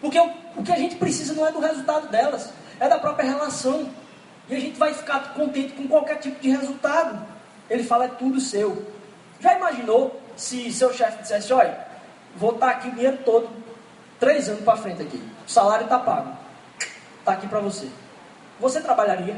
Porque 0.00 0.18
o, 0.18 0.30
o 0.56 0.62
que 0.62 0.72
a 0.72 0.76
gente 0.76 0.96
precisa 0.96 1.34
não 1.34 1.46
é 1.46 1.52
do 1.52 1.60
resultado 1.60 2.08
delas, 2.08 2.50
é 2.78 2.88
da 2.88 2.98
própria 2.98 3.28
relação. 3.28 3.90
E 4.48 4.54
a 4.54 4.60
gente 4.60 4.78
vai 4.78 4.94
ficar 4.94 5.34
contente 5.34 5.72
com 5.72 5.88
qualquer 5.88 6.18
tipo 6.18 6.40
de 6.40 6.50
resultado. 6.50 7.26
Ele 7.68 7.82
fala, 7.82 8.04
é 8.04 8.08
tudo 8.08 8.40
seu. 8.40 8.86
Já 9.40 9.56
imaginou 9.56 10.20
se 10.36 10.70
seu 10.72 10.92
chefe 10.92 11.22
dissesse, 11.22 11.52
olha, 11.52 11.78
vou 12.36 12.52
estar 12.52 12.70
aqui 12.70 12.88
o 12.88 12.92
dinheiro 12.92 13.18
todo, 13.24 13.48
três 14.20 14.48
anos 14.48 14.62
para 14.62 14.76
frente 14.76 15.02
aqui, 15.02 15.22
o 15.46 15.50
salário 15.50 15.84
está 15.84 15.98
pago, 15.98 16.32
está 17.18 17.32
aqui 17.32 17.46
para 17.46 17.60
você. 17.60 17.88
Você 18.60 18.80
trabalharia? 18.80 19.36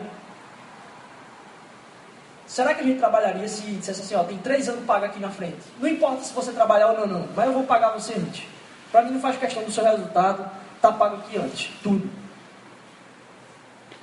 Será 2.58 2.74
que 2.74 2.80
a 2.80 2.84
gente 2.84 2.98
trabalharia 2.98 3.46
se 3.46 3.62
dissesse 3.62 4.00
assim, 4.00 4.16
ó, 4.16 4.24
tem 4.24 4.36
três 4.36 4.68
anos 4.68 4.84
pago 4.84 5.04
aqui 5.04 5.20
na 5.20 5.30
frente? 5.30 5.58
Não 5.78 5.88
importa 5.88 6.24
se 6.24 6.32
você 6.32 6.50
trabalhar 6.50 6.88
ou 6.88 6.98
não, 6.98 7.06
não, 7.06 7.28
mas 7.36 7.46
eu 7.46 7.52
vou 7.52 7.62
pagar 7.62 7.90
você 7.90 8.14
antes. 8.14 8.48
Para 8.90 9.02
mim 9.02 9.12
não 9.12 9.20
faz 9.20 9.36
questão 9.36 9.62
do 9.62 9.70
seu 9.70 9.84
resultado, 9.84 10.44
está 10.74 10.90
pago 10.90 11.18
aqui 11.18 11.38
antes, 11.38 11.70
tudo. 11.84 12.10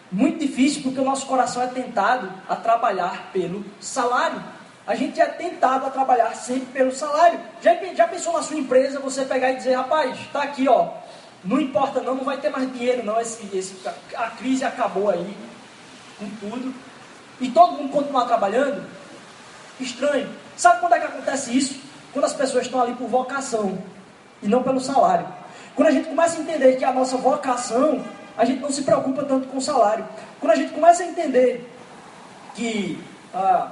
Muito 0.09 0.39
difícil 0.39 0.83
porque 0.83 1.01
o 1.01 1.03
nosso 1.03 1.25
coração 1.25 1.63
é 1.63 1.67
tentado 1.67 2.31
a 2.47 2.55
trabalhar 2.55 3.29
pelo 3.33 3.65
salário. 3.81 4.41
A 4.87 4.95
gente 4.95 5.19
é 5.19 5.25
tentado 5.25 5.87
a 5.87 5.89
trabalhar 5.89 6.33
sempre 6.33 6.67
pelo 6.67 6.93
salário. 6.93 7.37
Já, 7.61 7.75
já 7.93 8.07
pensou 8.07 8.31
na 8.31 8.41
sua 8.41 8.57
empresa 8.57 9.01
você 9.01 9.25
pegar 9.25 9.51
e 9.51 9.57
dizer, 9.57 9.75
rapaz, 9.75 10.17
está 10.17 10.43
aqui, 10.43 10.65
ó, 10.69 10.91
não 11.43 11.59
importa 11.59 11.99
não, 11.99 12.15
não 12.15 12.23
vai 12.23 12.37
ter 12.37 12.51
mais 12.51 12.71
dinheiro 12.71 13.03
não, 13.03 13.19
esse, 13.19 13.53
esse, 13.53 13.75
a 14.15 14.29
crise 14.29 14.63
acabou 14.63 15.09
aí 15.09 15.35
com 16.17 16.29
tudo 16.39 16.84
e 17.39 17.49
todo 17.49 17.73
mundo 17.73 17.91
continuar 17.91 18.25
trabalhando, 18.25 18.83
estranho. 19.79 20.29
Sabe 20.55 20.79
quando 20.79 20.93
é 20.93 20.99
que 20.99 21.05
acontece 21.05 21.55
isso? 21.55 21.79
Quando 22.13 22.25
as 22.25 22.33
pessoas 22.33 22.65
estão 22.65 22.81
ali 22.81 22.93
por 22.93 23.07
vocação 23.07 23.77
e 24.41 24.47
não 24.47 24.63
pelo 24.63 24.79
salário. 24.79 25.27
Quando 25.75 25.89
a 25.89 25.91
gente 25.91 26.07
começa 26.07 26.37
a 26.37 26.41
entender 26.41 26.77
que 26.77 26.85
a 26.85 26.93
nossa 26.93 27.17
vocação, 27.17 28.03
a 28.37 28.45
gente 28.45 28.61
não 28.61 28.71
se 28.71 28.83
preocupa 28.83 29.23
tanto 29.23 29.47
com 29.47 29.57
o 29.57 29.61
salário. 29.61 30.07
Quando 30.39 30.51
a 30.51 30.55
gente 30.55 30.73
começa 30.73 31.03
a 31.03 31.05
entender 31.05 31.69
que 32.55 32.97
ah, 33.33 33.71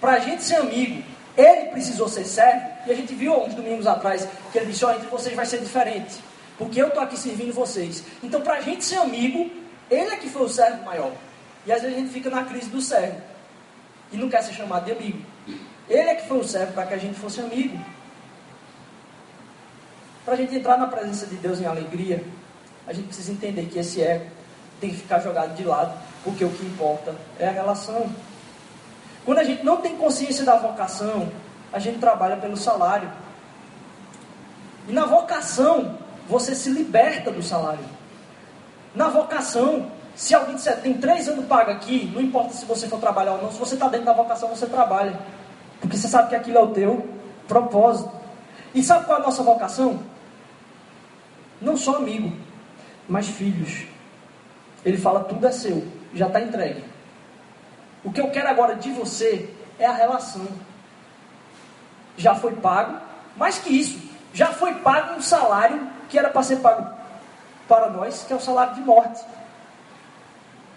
para 0.00 0.14
a 0.14 0.18
gente 0.18 0.42
ser 0.42 0.56
amigo, 0.56 1.02
ele 1.36 1.70
precisou 1.70 2.08
ser 2.08 2.24
servo, 2.24 2.66
e 2.86 2.92
a 2.92 2.94
gente 2.94 3.14
viu 3.14 3.32
uns 3.40 3.54
domingos 3.54 3.86
atrás 3.86 4.28
que 4.50 4.58
ele 4.58 4.66
disse: 4.66 4.84
oh, 4.84 4.90
entre 4.90 5.06
vocês 5.06 5.34
vai 5.34 5.46
ser 5.46 5.60
diferente, 5.60 6.16
porque 6.58 6.80
eu 6.82 6.88
estou 6.88 7.02
aqui 7.02 7.18
servindo 7.18 7.52
vocês. 7.54 8.04
Então, 8.22 8.40
para 8.42 8.54
a 8.54 8.60
gente 8.60 8.84
ser 8.84 8.96
amigo, 8.96 9.50
ele 9.90 10.10
é 10.10 10.16
que 10.16 10.28
foi 10.28 10.42
o 10.42 10.48
servo 10.48 10.84
maior. 10.84 11.12
E 11.66 11.72
às 11.72 11.82
vezes 11.82 11.96
a 11.96 12.00
gente 12.00 12.12
fica 12.12 12.30
na 12.30 12.44
crise 12.44 12.68
do 12.68 12.80
servo. 12.80 13.20
E 14.12 14.16
não 14.16 14.28
quer 14.28 14.42
ser 14.42 14.52
chamado 14.52 14.84
de 14.84 14.92
amigo. 14.92 15.18
Ele 15.88 16.08
é 16.08 16.14
que 16.14 16.28
foi 16.28 16.38
o 16.38 16.44
servo 16.44 16.72
para 16.72 16.86
que 16.86 16.94
a 16.94 16.98
gente 16.98 17.18
fosse 17.18 17.40
amigo. 17.40 17.78
Para 20.24 20.34
a 20.34 20.36
gente 20.36 20.54
entrar 20.54 20.78
na 20.78 20.86
presença 20.86 21.26
de 21.26 21.36
Deus 21.36 21.60
em 21.60 21.66
alegria, 21.66 22.24
a 22.86 22.92
gente 22.92 23.06
precisa 23.06 23.32
entender 23.32 23.66
que 23.66 23.78
esse 23.78 24.02
ego 24.02 24.26
tem 24.80 24.90
que 24.90 24.96
ficar 24.96 25.20
jogado 25.20 25.54
de 25.54 25.64
lado, 25.64 25.96
porque 26.24 26.44
o 26.44 26.50
que 26.50 26.64
importa 26.64 27.14
é 27.38 27.48
a 27.48 27.52
relação. 27.52 28.10
Quando 29.24 29.38
a 29.38 29.44
gente 29.44 29.64
não 29.64 29.76
tem 29.76 29.96
consciência 29.96 30.44
da 30.44 30.56
vocação, 30.56 31.30
a 31.72 31.78
gente 31.78 31.98
trabalha 31.98 32.36
pelo 32.36 32.56
salário. 32.56 33.10
E 34.88 34.92
na 34.92 35.06
vocação, 35.06 35.98
você 36.28 36.54
se 36.54 36.70
liberta 36.70 37.30
do 37.30 37.42
salário. 37.42 37.84
Na 38.94 39.08
vocação, 39.08 39.90
se 40.14 40.34
alguém 40.34 40.56
disser, 40.56 40.80
tem 40.80 40.94
três 40.94 41.28
anos 41.28 41.46
pago 41.46 41.70
aqui, 41.70 42.10
não 42.14 42.20
importa 42.20 42.52
se 42.52 42.64
você 42.64 42.86
for 42.88 43.00
trabalhar 43.00 43.32
ou 43.32 43.42
não, 43.42 43.52
se 43.52 43.58
você 43.58 43.74
está 43.74 43.88
dentro 43.88 44.06
da 44.06 44.12
vocação, 44.12 44.48
você 44.48 44.66
trabalha. 44.66 45.18
Porque 45.80 45.96
você 45.96 46.06
sabe 46.06 46.28
que 46.28 46.36
aquilo 46.36 46.58
é 46.58 46.62
o 46.62 46.68
teu 46.68 47.08
propósito. 47.48 48.10
E 48.74 48.82
sabe 48.82 49.04
qual 49.04 49.18
é 49.18 49.20
a 49.20 49.24
nossa 49.24 49.42
vocação? 49.42 50.00
Não 51.60 51.76
só 51.76 51.96
amigo, 51.96 52.32
mas 53.08 53.28
filhos. 53.28 53.86
Ele 54.84 54.96
fala, 54.96 55.24
tudo 55.24 55.46
é 55.46 55.52
seu, 55.52 55.86
já 56.14 56.26
está 56.26 56.40
entregue. 56.40 56.84
O 58.04 58.12
que 58.12 58.20
eu 58.20 58.30
quero 58.30 58.48
agora 58.48 58.74
de 58.74 58.90
você 58.90 59.48
é 59.78 59.86
a 59.86 59.92
relação. 59.92 60.46
Já 62.16 62.34
foi 62.34 62.52
pago, 62.56 62.98
mais 63.36 63.58
que 63.58 63.70
isso, 63.70 63.98
já 64.34 64.48
foi 64.48 64.74
pago 64.74 65.14
um 65.14 65.22
salário 65.22 65.88
que 66.08 66.18
era 66.18 66.28
para 66.28 66.42
ser 66.42 66.56
pago 66.56 66.86
para 67.66 67.90
nós, 67.90 68.24
que 68.26 68.32
é 68.32 68.36
o 68.36 68.40
salário 68.40 68.74
de 68.74 68.80
morte. 68.82 69.22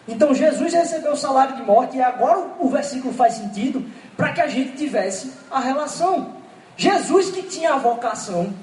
Então 0.08 0.34
Jesus 0.34 0.74
recebeu 0.74 1.14
o 1.14 1.18
salário 1.18 1.56
de 1.56 1.64
morte 1.64 1.98
e 1.98 2.02
agora 2.02 2.48
o, 2.60 2.70
versículo 2.70 3.14
faz 3.14 3.34
sentido 3.34 3.84
para 4.16 4.32
que 4.34 4.42
a 4.42 4.48
gente 4.48 4.78
tivesse 4.78 5.32
a 5.50 5.60
relação. 5.60 6.36
Jesus 6.78 7.32
que 7.32 7.44
tinha 7.44 7.74
a 7.74 7.78
vocação 7.78 8.54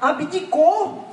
abdicou 0.00 1.04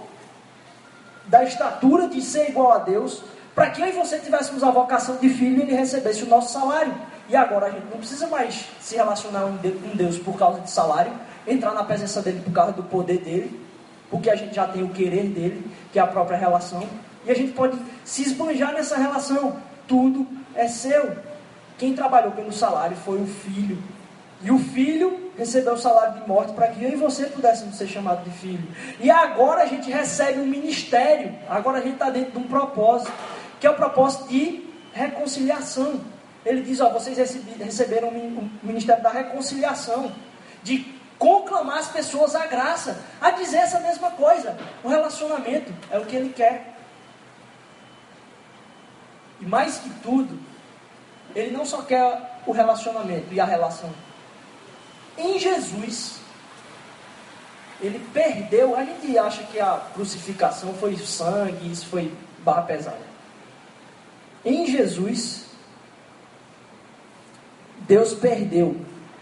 da 1.28 1.44
estatura 1.44 2.08
de 2.08 2.22
ser 2.22 2.50
igual 2.50 2.72
a 2.72 2.80
Deus 2.80 3.24
para 3.54 3.70
que 3.70 3.82
eu 3.82 3.88
e 3.88 3.92
você 3.92 4.18
tivéssemos 4.18 4.64
a 4.64 4.72
vocação 4.72 5.18
de 5.18 5.30
filho 5.30 5.60
e 5.60 5.62
ele 5.62 5.76
recebesse 5.76 6.24
o 6.24 6.28
nosso 6.28 6.52
salário. 6.52 6.94
E 7.30 7.36
agora 7.36 7.68
a 7.68 7.70
gente 7.70 7.86
não 7.86 7.98
precisa 7.98 8.28
mais 8.28 8.66
se 8.82 8.96
relacionar 8.96 9.42
com 9.42 9.96
Deus 9.96 10.18
por 10.18 10.38
causa 10.38 10.60
de 10.62 10.70
salário, 10.70 11.14
entrar 11.48 11.74
na 11.74 11.84
presença 11.84 12.22
dele 12.22 12.42
por 12.44 12.52
causa 12.52 12.74
do 12.74 12.84
poder 12.84 13.20
dele, 13.20 13.60
porque 14.10 14.30
a 14.30 14.36
gente 14.36 14.56
já 14.56 14.68
tem 14.68 14.84
o 14.84 14.90
querer 14.90 15.28
dele, 15.28 15.72
que 15.92 16.00
é 16.00 16.02
a 16.02 16.08
própria 16.08 16.38
relação. 16.38 16.84
E 17.26 17.32
a 17.32 17.36
gente 17.36 17.54
pode 17.54 17.78
se 18.04 18.24
esbanjar 18.24 18.74
nessa 18.74 18.98
relação. 18.98 19.58
Tudo 19.88 20.28
é 20.56 20.68
seu. 20.68 21.16
Quem 21.78 21.94
trabalhou 21.94 22.32
pelo 22.32 22.52
salário 22.52 22.96
foi 22.98 23.22
o 23.22 23.28
filho. 23.28 23.82
E 24.42 24.52
o 24.52 24.60
filho 24.60 25.32
recebeu 25.38 25.74
o 25.74 25.78
salário 25.78 26.22
de 26.22 26.28
morte 26.28 26.54
para 26.54 26.68
que 26.68 26.84
eu 26.84 26.90
e 26.92 26.96
você 26.96 27.26
pudéssemos 27.26 27.78
ser 27.78 27.88
chamados 27.88 28.26
de 28.26 28.32
filho. 28.32 28.68
E 29.00 29.10
agora 29.10 29.64
a 29.64 29.66
gente 29.66 29.90
recebe 29.90 30.40
um 30.40 30.46
ministério. 30.46 31.34
Agora 31.50 31.78
a 31.78 31.82
gente 31.82 31.94
está 31.94 32.10
dentro 32.10 32.32
de 32.32 32.38
um 32.40 32.48
propósito, 32.48 33.12
que 33.60 33.66
é 33.66 33.70
o 33.70 33.76
propósito 33.76 34.28
de 34.28 34.68
reconciliação. 34.92 36.02
Ele 36.46 36.62
diz: 36.62 36.82
ó, 36.82 36.90
vocês 36.90 37.18
receberam 37.58 38.10
o 38.10 38.50
ministério 38.62 39.02
da 39.02 39.10
reconciliação, 39.10 40.12
de 40.62 40.94
conclamar 41.18 41.80
as 41.80 41.88
pessoas 41.88 42.36
à 42.36 42.46
graça, 42.46 42.98
a 43.22 43.32
dizer 43.32 43.58
essa 43.58 43.80
mesma 43.80 44.12
coisa. 44.12 44.58
O 44.84 44.90
relacionamento 44.90 45.72
é 45.90 45.98
o 45.98 46.06
que 46.06 46.18
ele 46.18 46.34
quer. 46.34 46.73
E 49.44 49.46
mais 49.46 49.78
que 49.78 49.90
tudo, 50.02 50.40
ele 51.36 51.52
não 51.52 51.66
só 51.66 51.82
quer 51.82 52.40
o 52.48 52.54
relacionamento 52.54 53.34
e 53.34 53.42
a 53.42 53.46
relação. 53.46 53.90
Em 55.18 55.38
Jesus, 55.38 56.20
ele 57.82 58.00
perdeu. 58.14 58.78
A 58.78 58.86
gente 58.86 59.18
acha 59.18 59.44
que 59.44 59.60
a 59.60 59.82
crucificação 59.94 60.74
foi 60.76 60.96
sangue, 60.96 61.70
isso 61.70 61.88
foi 61.88 62.14
barra 62.40 62.62
pesada. 62.62 63.14
Em 64.46 64.66
Jesus, 64.66 65.48
Deus 67.82 68.14
perdeu 68.14 68.80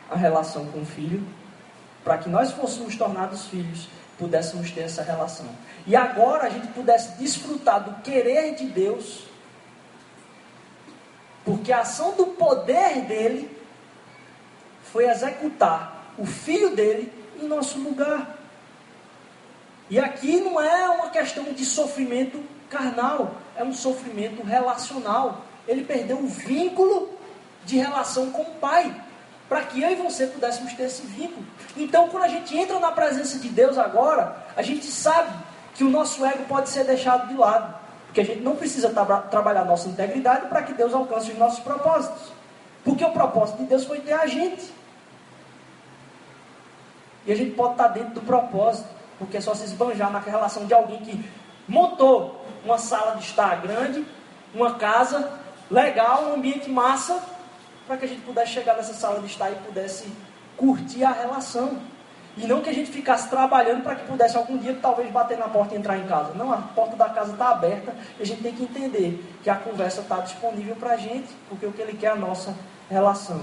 a 0.09 0.15
relação 0.15 0.67
com 0.67 0.81
o 0.81 0.85
filho 0.85 1.25
para 2.03 2.19
que 2.19 2.29
nós 2.29 2.51
fôssemos 2.51 2.95
tornados 2.95 3.45
filhos, 3.45 3.87
pudéssemos 4.19 4.69
ter 4.69 4.81
essa 4.81 5.01
relação. 5.01 5.47
E 5.87 5.95
agora 5.95 6.45
a 6.45 6.49
gente 6.49 6.67
pudesse 6.67 7.17
desfrutar 7.17 7.83
do 7.83 8.01
querer 8.01 8.53
de 8.53 8.65
Deus, 8.65 9.30
porque 11.43 11.71
a 11.71 11.81
ação 11.81 12.15
do 12.15 12.27
poder 12.27 13.01
dele 13.01 13.57
foi 14.91 15.09
executar 15.09 16.13
o 16.17 16.25
filho 16.25 16.75
dele 16.75 17.11
em 17.41 17.47
nosso 17.47 17.79
lugar. 17.79 18.37
E 19.89 19.99
aqui 19.99 20.39
não 20.39 20.61
é 20.61 20.89
uma 20.89 21.09
questão 21.09 21.43
de 21.45 21.65
sofrimento 21.65 22.41
carnal, 22.69 23.35
é 23.55 23.63
um 23.63 23.73
sofrimento 23.73 24.41
relacional. 24.43 25.41
Ele 25.67 25.83
perdeu 25.83 26.17
o 26.17 26.27
vínculo 26.27 27.09
de 27.65 27.77
relação 27.77 28.31
com 28.31 28.43
o 28.43 28.55
pai, 28.55 28.93
para 29.49 29.63
que 29.63 29.81
eu 29.81 29.91
e 29.91 29.95
você 29.95 30.27
pudéssemos 30.27 30.73
ter 30.73 30.83
esse 30.83 31.01
vínculo. 31.01 31.45
Então, 31.75 32.07
quando 32.07 32.23
a 32.23 32.27
gente 32.27 32.57
entra 32.57 32.79
na 32.79 32.91
presença 32.91 33.37
de 33.37 33.49
Deus 33.49 33.77
agora, 33.77 34.45
a 34.55 34.61
gente 34.61 34.85
sabe 34.85 35.33
que 35.73 35.83
o 35.83 35.89
nosso 35.89 36.25
ego 36.25 36.45
pode 36.45 36.69
ser 36.69 36.85
deixado 36.85 37.27
de 37.27 37.35
lado, 37.35 37.75
porque 38.11 38.19
a 38.19 38.25
gente 38.25 38.41
não 38.41 38.57
precisa 38.57 38.89
tra 38.89 39.05
trabalhar 39.21 39.63
nossa 39.63 39.87
integridade 39.87 40.47
para 40.47 40.61
que 40.63 40.73
Deus 40.73 40.93
alcance 40.93 41.31
os 41.31 41.37
nossos 41.37 41.59
propósitos. 41.61 42.33
Porque 42.83 43.05
o 43.05 43.11
propósito 43.11 43.59
de 43.59 43.63
Deus 43.67 43.85
foi 43.85 44.01
ter 44.01 44.11
a 44.11 44.27
gente. 44.27 44.69
E 47.25 47.31
a 47.31 47.35
gente 47.35 47.51
pode 47.51 47.73
estar 47.73 47.87
dentro 47.87 48.15
do 48.15 48.21
propósito, 48.21 48.89
porque 49.17 49.37
é 49.37 49.41
só 49.41 49.55
se 49.55 49.63
esbanjar 49.63 50.11
na 50.11 50.19
relação 50.19 50.65
de 50.65 50.73
alguém 50.73 50.99
que 50.99 51.23
montou 51.65 52.45
uma 52.65 52.77
sala 52.77 53.15
de 53.15 53.23
estar 53.23 53.61
grande, 53.61 54.05
uma 54.53 54.73
casa 54.73 55.31
legal, 55.69 56.25
um 56.25 56.33
ambiente 56.33 56.69
massa, 56.69 57.17
para 57.87 57.95
que 57.95 58.03
a 58.03 58.07
gente 58.09 58.23
pudesse 58.23 58.51
chegar 58.51 58.75
nessa 58.75 58.93
sala 58.93 59.21
de 59.21 59.27
estar 59.27 59.49
e 59.49 59.55
pudesse 59.55 60.11
curtir 60.57 61.05
a 61.05 61.13
relação. 61.13 61.79
E 62.37 62.47
não 62.47 62.61
que 62.61 62.69
a 62.69 62.73
gente 62.73 62.91
ficasse 62.91 63.29
trabalhando 63.29 63.83
para 63.83 63.95
que 63.95 64.05
pudesse 64.05 64.37
algum 64.37 64.57
dia 64.57 64.77
talvez 64.81 65.11
bater 65.11 65.37
na 65.37 65.49
porta 65.49 65.75
e 65.75 65.77
entrar 65.77 65.97
em 65.97 66.07
casa. 66.07 66.33
Não, 66.33 66.51
a 66.51 66.57
porta 66.57 66.95
da 66.95 67.09
casa 67.09 67.33
está 67.33 67.49
aberta 67.49 67.93
e 68.17 68.23
a 68.23 68.25
gente 68.25 68.41
tem 68.41 68.53
que 68.53 68.63
entender 68.63 69.23
que 69.43 69.49
a 69.49 69.55
conversa 69.55 70.01
está 70.01 70.17
disponível 70.17 70.75
para 70.75 70.91
a 70.91 70.97
gente, 70.97 71.27
porque 71.49 71.65
o 71.65 71.71
que 71.71 71.81
ele 71.81 71.97
quer 71.97 72.07
é 72.07 72.11
a 72.11 72.15
nossa 72.15 72.55
relação. 72.89 73.41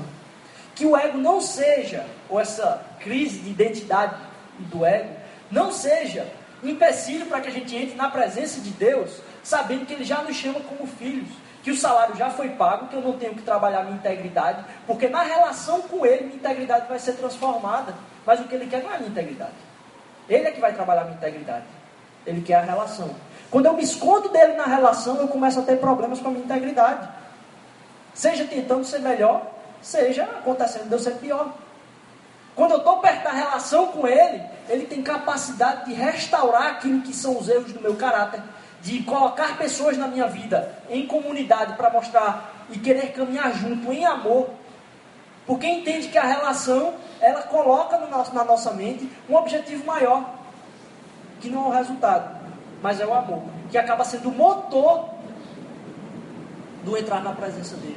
Que 0.75 0.87
o 0.87 0.97
ego 0.97 1.19
não 1.19 1.41
seja, 1.41 2.07
ou 2.31 2.41
essa 2.41 2.83
crise 3.01 3.41
de 3.41 3.51
identidade 3.51 4.15
do 4.59 4.85
ego, 4.85 5.11
não 5.51 5.73
seja 5.73 6.27
empecilho 6.63 7.27
para 7.27 7.41
que 7.41 7.49
a 7.49 7.53
gente 7.53 7.75
entre 7.77 7.97
na 7.97 8.09
presença 8.09 8.61
de 8.61 8.71
Deus, 8.71 9.21
sabendo 9.43 9.87
que 9.87 9.93
Ele 9.93 10.05
já 10.05 10.23
nos 10.23 10.37
chama 10.37 10.61
como 10.61 10.87
filhos, 10.87 11.29
que 11.63 11.71
o 11.71 11.77
salário 11.77 12.17
já 12.17 12.31
foi 12.31 12.51
pago, 12.51 12.89
que 12.89 12.97
eu 12.97 13.03
não 13.03 13.19
tenho 13.19 13.35
que 13.35 13.43
trabalhar 13.43 13.83
minha 13.85 13.97
integridade, 13.97 14.65
porque 14.87 15.09
na 15.09 15.23
relação 15.23 15.83
com 15.83 16.05
Ele, 16.05 16.25
minha 16.25 16.37
integridade 16.37 16.89
vai 16.89 16.99
ser 16.99 17.13
transformada. 17.13 17.95
Mas 18.29 18.41
o 18.41 18.45
que 18.45 18.55
Ele 18.55 18.67
quer 18.67 18.83
não 18.83 18.93
é 18.93 18.97
a 18.97 18.99
minha 18.99 19.09
integridade. 19.09 19.55
Ele 20.29 20.49
é 20.49 20.51
que 20.51 20.61
vai 20.61 20.75
trabalhar 20.75 21.05
minha 21.05 21.17
integridade. 21.17 21.65
Ele 22.27 22.43
quer 22.43 22.57
a 22.57 22.61
relação. 22.61 23.17
Quando 23.51 23.65
eu 23.65 23.73
me 23.73 23.83
escondo 23.83 24.29
dele 24.29 24.53
na 24.53 24.67
relação, 24.67 25.17
eu 25.17 25.29
começo 25.29 25.59
a 25.59 25.63
ter 25.63 25.79
problemas 25.79 26.21
com 26.21 26.29
a 26.29 26.31
minha 26.33 26.45
integridade. 26.45 27.09
Seja 28.13 28.45
tentando 28.45 28.85
ser 28.85 28.99
melhor, 28.99 29.51
seja 29.81 30.25
acontecendo 30.25 30.89
de 30.89 30.93
eu 30.93 30.99
ser 30.99 31.13
pior. 31.13 31.55
Quando 32.55 32.73
eu 32.73 32.79
estou 32.79 32.99
perto 32.99 33.25
da 33.25 33.33
relação 33.33 33.87
com 33.87 34.07
Ele, 34.07 34.43
Ele 34.69 34.85
tem 34.85 35.03
capacidade 35.03 35.87
de 35.87 35.95
restaurar 35.95 36.67
aquilo 36.73 37.01
que 37.01 37.15
são 37.15 37.39
os 37.39 37.49
erros 37.49 37.73
do 37.73 37.81
meu 37.81 37.97
caráter, 37.97 38.43
de 38.83 39.05
colocar 39.05 39.57
pessoas 39.57 39.97
na 39.97 40.07
minha 40.07 40.27
vida 40.27 40.71
em 40.91 41.07
comunidade 41.07 41.73
para 41.79 41.89
mostrar 41.89 42.67
e 42.69 42.79
querer 42.79 43.15
caminhar 43.15 43.55
junto 43.55 43.91
em 43.91 44.05
amor. 44.05 44.51
Porque 45.49 45.67
entende 45.67 46.09
que 46.09 46.19
a 46.19 46.25
relação, 46.25 46.93
ela 47.23 47.41
coloca 47.45 47.97
no 47.97 48.11
nosso, 48.11 48.35
na 48.35 48.45
nossa 48.45 48.71
mente 48.75 49.11
um 49.31 49.35
objetivo 49.35 49.83
maior, 49.87 50.35
que 51.41 51.49
não 51.49 51.65
é 51.65 51.69
o 51.69 51.71
resultado, 51.71 52.39
mas 52.83 53.01
é 53.01 53.07
o 53.07 53.15
amor, 53.15 53.45
que 53.71 53.79
acaba 53.79 54.05
sendo 54.05 54.29
o 54.29 54.33
motor 54.33 55.09
do 56.85 56.99
entrar 56.99 57.23
na 57.23 57.33
presença 57.33 57.77
dele. 57.77 57.97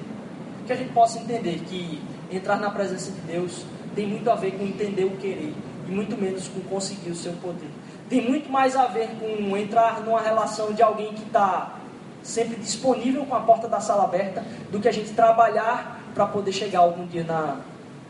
Que 0.66 0.72
a 0.72 0.78
gente 0.78 0.94
possa 0.94 1.20
entender 1.20 1.60
que 1.68 2.02
entrar 2.32 2.56
na 2.56 2.70
presença 2.70 3.12
de 3.12 3.20
Deus 3.20 3.66
tem 3.94 4.08
muito 4.08 4.32
a 4.32 4.36
ver 4.36 4.52
com 4.52 4.64
entender 4.64 5.04
o 5.04 5.18
querer 5.18 5.54
e 5.90 5.92
muito 5.92 6.16
menos 6.16 6.48
com 6.48 6.62
conseguir 6.62 7.10
o 7.10 7.16
seu 7.16 7.34
poder. 7.34 7.70
Tem 8.10 8.22
muito 8.22 8.50
mais 8.50 8.78
a 8.78 8.86
ver 8.86 9.10
com 9.20 9.58
entrar 9.58 10.00
numa 10.00 10.22
relação 10.22 10.72
de 10.72 10.82
alguém 10.82 11.14
que 11.14 11.24
está 11.24 11.76
sempre 12.24 12.56
disponível 12.56 13.26
com 13.26 13.36
a 13.36 13.42
porta 13.42 13.68
da 13.68 13.82
sala 13.82 14.06
aberta 14.06 14.42
do 14.72 14.80
que 14.80 14.88
a 14.88 14.92
gente 14.94 15.12
trabalhar 15.12 16.01
para 16.13 16.26
poder 16.26 16.52
chegar 16.52 16.80
algum 16.80 17.06
dia 17.06 17.24
na, 17.24 17.58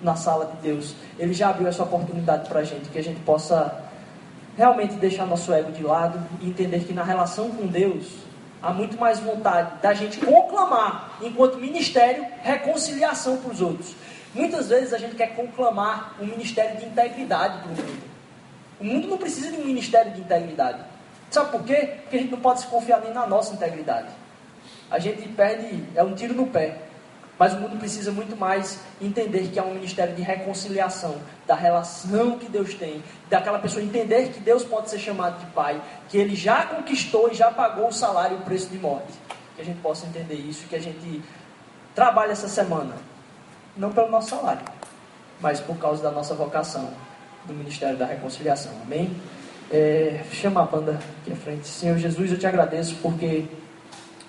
na 0.01 0.15
sala 0.15 0.45
de 0.45 0.57
Deus. 0.57 0.95
Ele 1.17 1.33
já 1.33 1.49
abriu 1.49 1.67
essa 1.67 1.83
oportunidade 1.83 2.47
para 2.47 2.61
a 2.61 2.63
gente, 2.63 2.89
que 2.89 2.97
a 2.97 3.03
gente 3.03 3.19
possa 3.21 3.83
realmente 4.57 4.95
deixar 4.95 5.25
nosso 5.25 5.53
ego 5.53 5.71
de 5.71 5.83
lado 5.83 6.19
e 6.41 6.49
entender 6.49 6.79
que 6.79 6.93
na 6.93 7.03
relação 7.03 7.49
com 7.51 7.67
Deus 7.67 8.05
há 8.61 8.71
muito 8.71 8.99
mais 8.99 9.19
vontade 9.19 9.81
da 9.81 9.93
gente 9.93 10.19
conclamar, 10.19 11.17
enquanto 11.21 11.57
ministério, 11.57 12.25
reconciliação 12.41 13.37
para 13.37 13.51
os 13.51 13.61
outros. 13.61 13.95
Muitas 14.33 14.69
vezes 14.69 14.93
a 14.93 14.97
gente 14.97 15.15
quer 15.15 15.35
conclamar 15.35 16.15
um 16.19 16.25
ministério 16.25 16.77
de 16.77 16.85
integridade 16.85 17.59
para 17.59 17.67
o 17.67 17.75
mundo. 17.75 18.11
O 18.79 18.83
mundo 18.83 19.07
não 19.07 19.17
precisa 19.17 19.51
de 19.51 19.57
um 19.57 19.65
ministério 19.65 20.11
de 20.11 20.21
integridade. 20.21 20.79
Sabe 21.29 21.51
por 21.51 21.63
quê? 21.63 21.97
Porque 22.01 22.17
a 22.17 22.19
gente 22.19 22.31
não 22.31 22.39
pode 22.39 22.61
se 22.61 22.67
confiar 22.67 23.01
nem 23.01 23.13
na 23.13 23.25
nossa 23.27 23.53
integridade. 23.53 24.07
A 24.89 24.99
gente 24.99 25.27
perde, 25.29 25.83
é 25.95 26.03
um 26.03 26.13
tiro 26.13 26.33
no 26.33 26.47
pé. 26.47 26.77
Mas 27.41 27.54
o 27.54 27.60
mundo 27.60 27.80
precisa 27.80 28.12
muito 28.12 28.38
mais 28.38 28.77
entender 29.01 29.47
que 29.47 29.58
é 29.58 29.63
um 29.63 29.73
ministério 29.73 30.13
de 30.13 30.21
reconciliação, 30.21 31.15
da 31.47 31.55
relação 31.55 32.38
que 32.38 32.47
Deus 32.47 32.76
tem, 32.76 33.03
daquela 33.32 33.57
pessoa 33.57 33.84
entender 33.84 34.28
que 34.28 34.39
Deus 34.39 34.63
pode 34.63 34.91
ser 34.91 34.99
chamado 34.99 35.39
de 35.39 35.47
Pai, 35.47 35.82
que 36.07 36.20
Ele 36.20 36.36
já 36.36 36.68
conquistou 36.68 37.32
e 37.32 37.34
já 37.34 37.49
pagou 37.49 37.88
o 37.88 37.91
salário 37.91 38.38
e 38.38 38.41
o 38.41 38.43
preço 38.43 38.70
de 38.70 38.78
morte. 38.78 39.11
Que 39.55 39.63
a 39.63 39.65
gente 39.65 39.80
possa 39.82 40.05
entender 40.05 40.36
isso, 40.36 40.68
que 40.68 40.76
a 40.76 40.80
gente 40.80 41.24
trabalhe 41.95 42.32
essa 42.32 42.47
semana 42.47 42.93
não 43.76 43.91
pelo 43.91 44.11
nosso 44.11 44.30
salário, 44.30 44.61
mas 45.39 45.59
por 45.59 45.80
causa 45.80 46.03
da 46.03 46.11
nossa 46.11 46.36
vocação 46.36 46.91
do 47.45 47.55
Ministério 47.55 47.97
da 47.97 48.05
Reconciliação. 48.05 48.72
Amém? 48.84 49.20
É, 49.72 50.24
chama 50.32 50.61
a 50.61 50.65
banda 50.65 50.99
aqui 51.22 51.34
à 51.34 51.36
frente. 51.36 51.68
Senhor 51.68 51.97
Jesus, 51.97 52.34
eu 52.34 52.38
te 52.38 52.45
agradeço 52.45 52.97
porque 53.01 53.45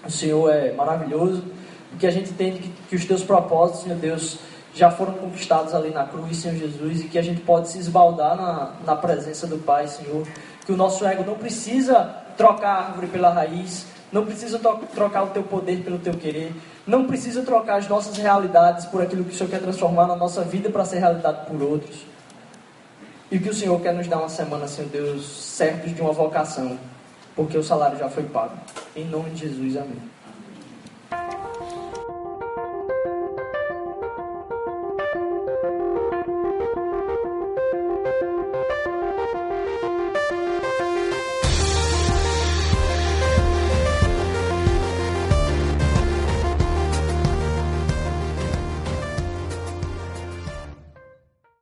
o 0.02 0.10
Senhor 0.10 0.50
é 0.50 0.72
maravilhoso, 0.72 1.44
porque 1.92 2.06
a 2.06 2.10
gente 2.10 2.30
entende 2.30 2.58
que, 2.58 2.72
que 2.88 2.96
os 2.96 3.04
teus 3.04 3.22
propósitos, 3.22 3.82
Senhor 3.82 3.98
Deus, 3.98 4.38
já 4.74 4.90
foram 4.90 5.12
conquistados 5.12 5.74
ali 5.74 5.90
na 5.90 6.04
cruz, 6.04 6.38
Senhor 6.38 6.56
Jesus, 6.56 7.02
e 7.02 7.08
que 7.08 7.18
a 7.18 7.22
gente 7.22 7.40
pode 7.42 7.68
se 7.68 7.78
esbaldar 7.78 8.36
na, 8.36 8.72
na 8.84 8.96
presença 8.96 9.46
do 9.46 9.58
Pai, 9.58 9.86
Senhor. 9.86 10.26
Que 10.64 10.72
o 10.72 10.76
nosso 10.76 11.04
ego 11.06 11.22
não 11.24 11.34
precisa 11.34 12.16
trocar 12.36 12.68
a 12.68 12.86
árvore 12.86 13.08
pela 13.08 13.30
raiz, 13.30 13.86
não 14.10 14.24
precisa 14.24 14.58
trocar 14.58 15.24
o 15.24 15.26
teu 15.28 15.42
poder 15.42 15.82
pelo 15.84 15.98
teu 15.98 16.14
querer, 16.14 16.52
não 16.86 17.06
precisa 17.06 17.42
trocar 17.42 17.76
as 17.76 17.88
nossas 17.88 18.16
realidades 18.16 18.86
por 18.86 19.02
aquilo 19.02 19.24
que 19.24 19.34
o 19.34 19.36
Senhor 19.36 19.50
quer 19.50 19.60
transformar 19.60 20.06
na 20.06 20.16
nossa 20.16 20.42
vida 20.42 20.70
para 20.70 20.84
ser 20.84 20.98
realidade 20.98 21.46
por 21.46 21.62
outros. 21.62 22.06
E 23.30 23.38
que 23.38 23.48
o 23.48 23.54
Senhor 23.54 23.80
quer 23.80 23.94
nos 23.94 24.06
dar 24.08 24.18
uma 24.18 24.28
semana, 24.28 24.66
Senhor 24.66 24.88
Deus, 24.90 25.24
certos 25.24 25.94
de 25.94 26.00
uma 26.00 26.12
vocação, 26.12 26.78
porque 27.36 27.56
o 27.56 27.62
salário 27.62 27.98
já 27.98 28.08
foi 28.08 28.24
pago. 28.24 28.54
Em 28.96 29.04
nome 29.04 29.30
de 29.30 29.48
Jesus, 29.48 29.76
amém. 29.76 30.21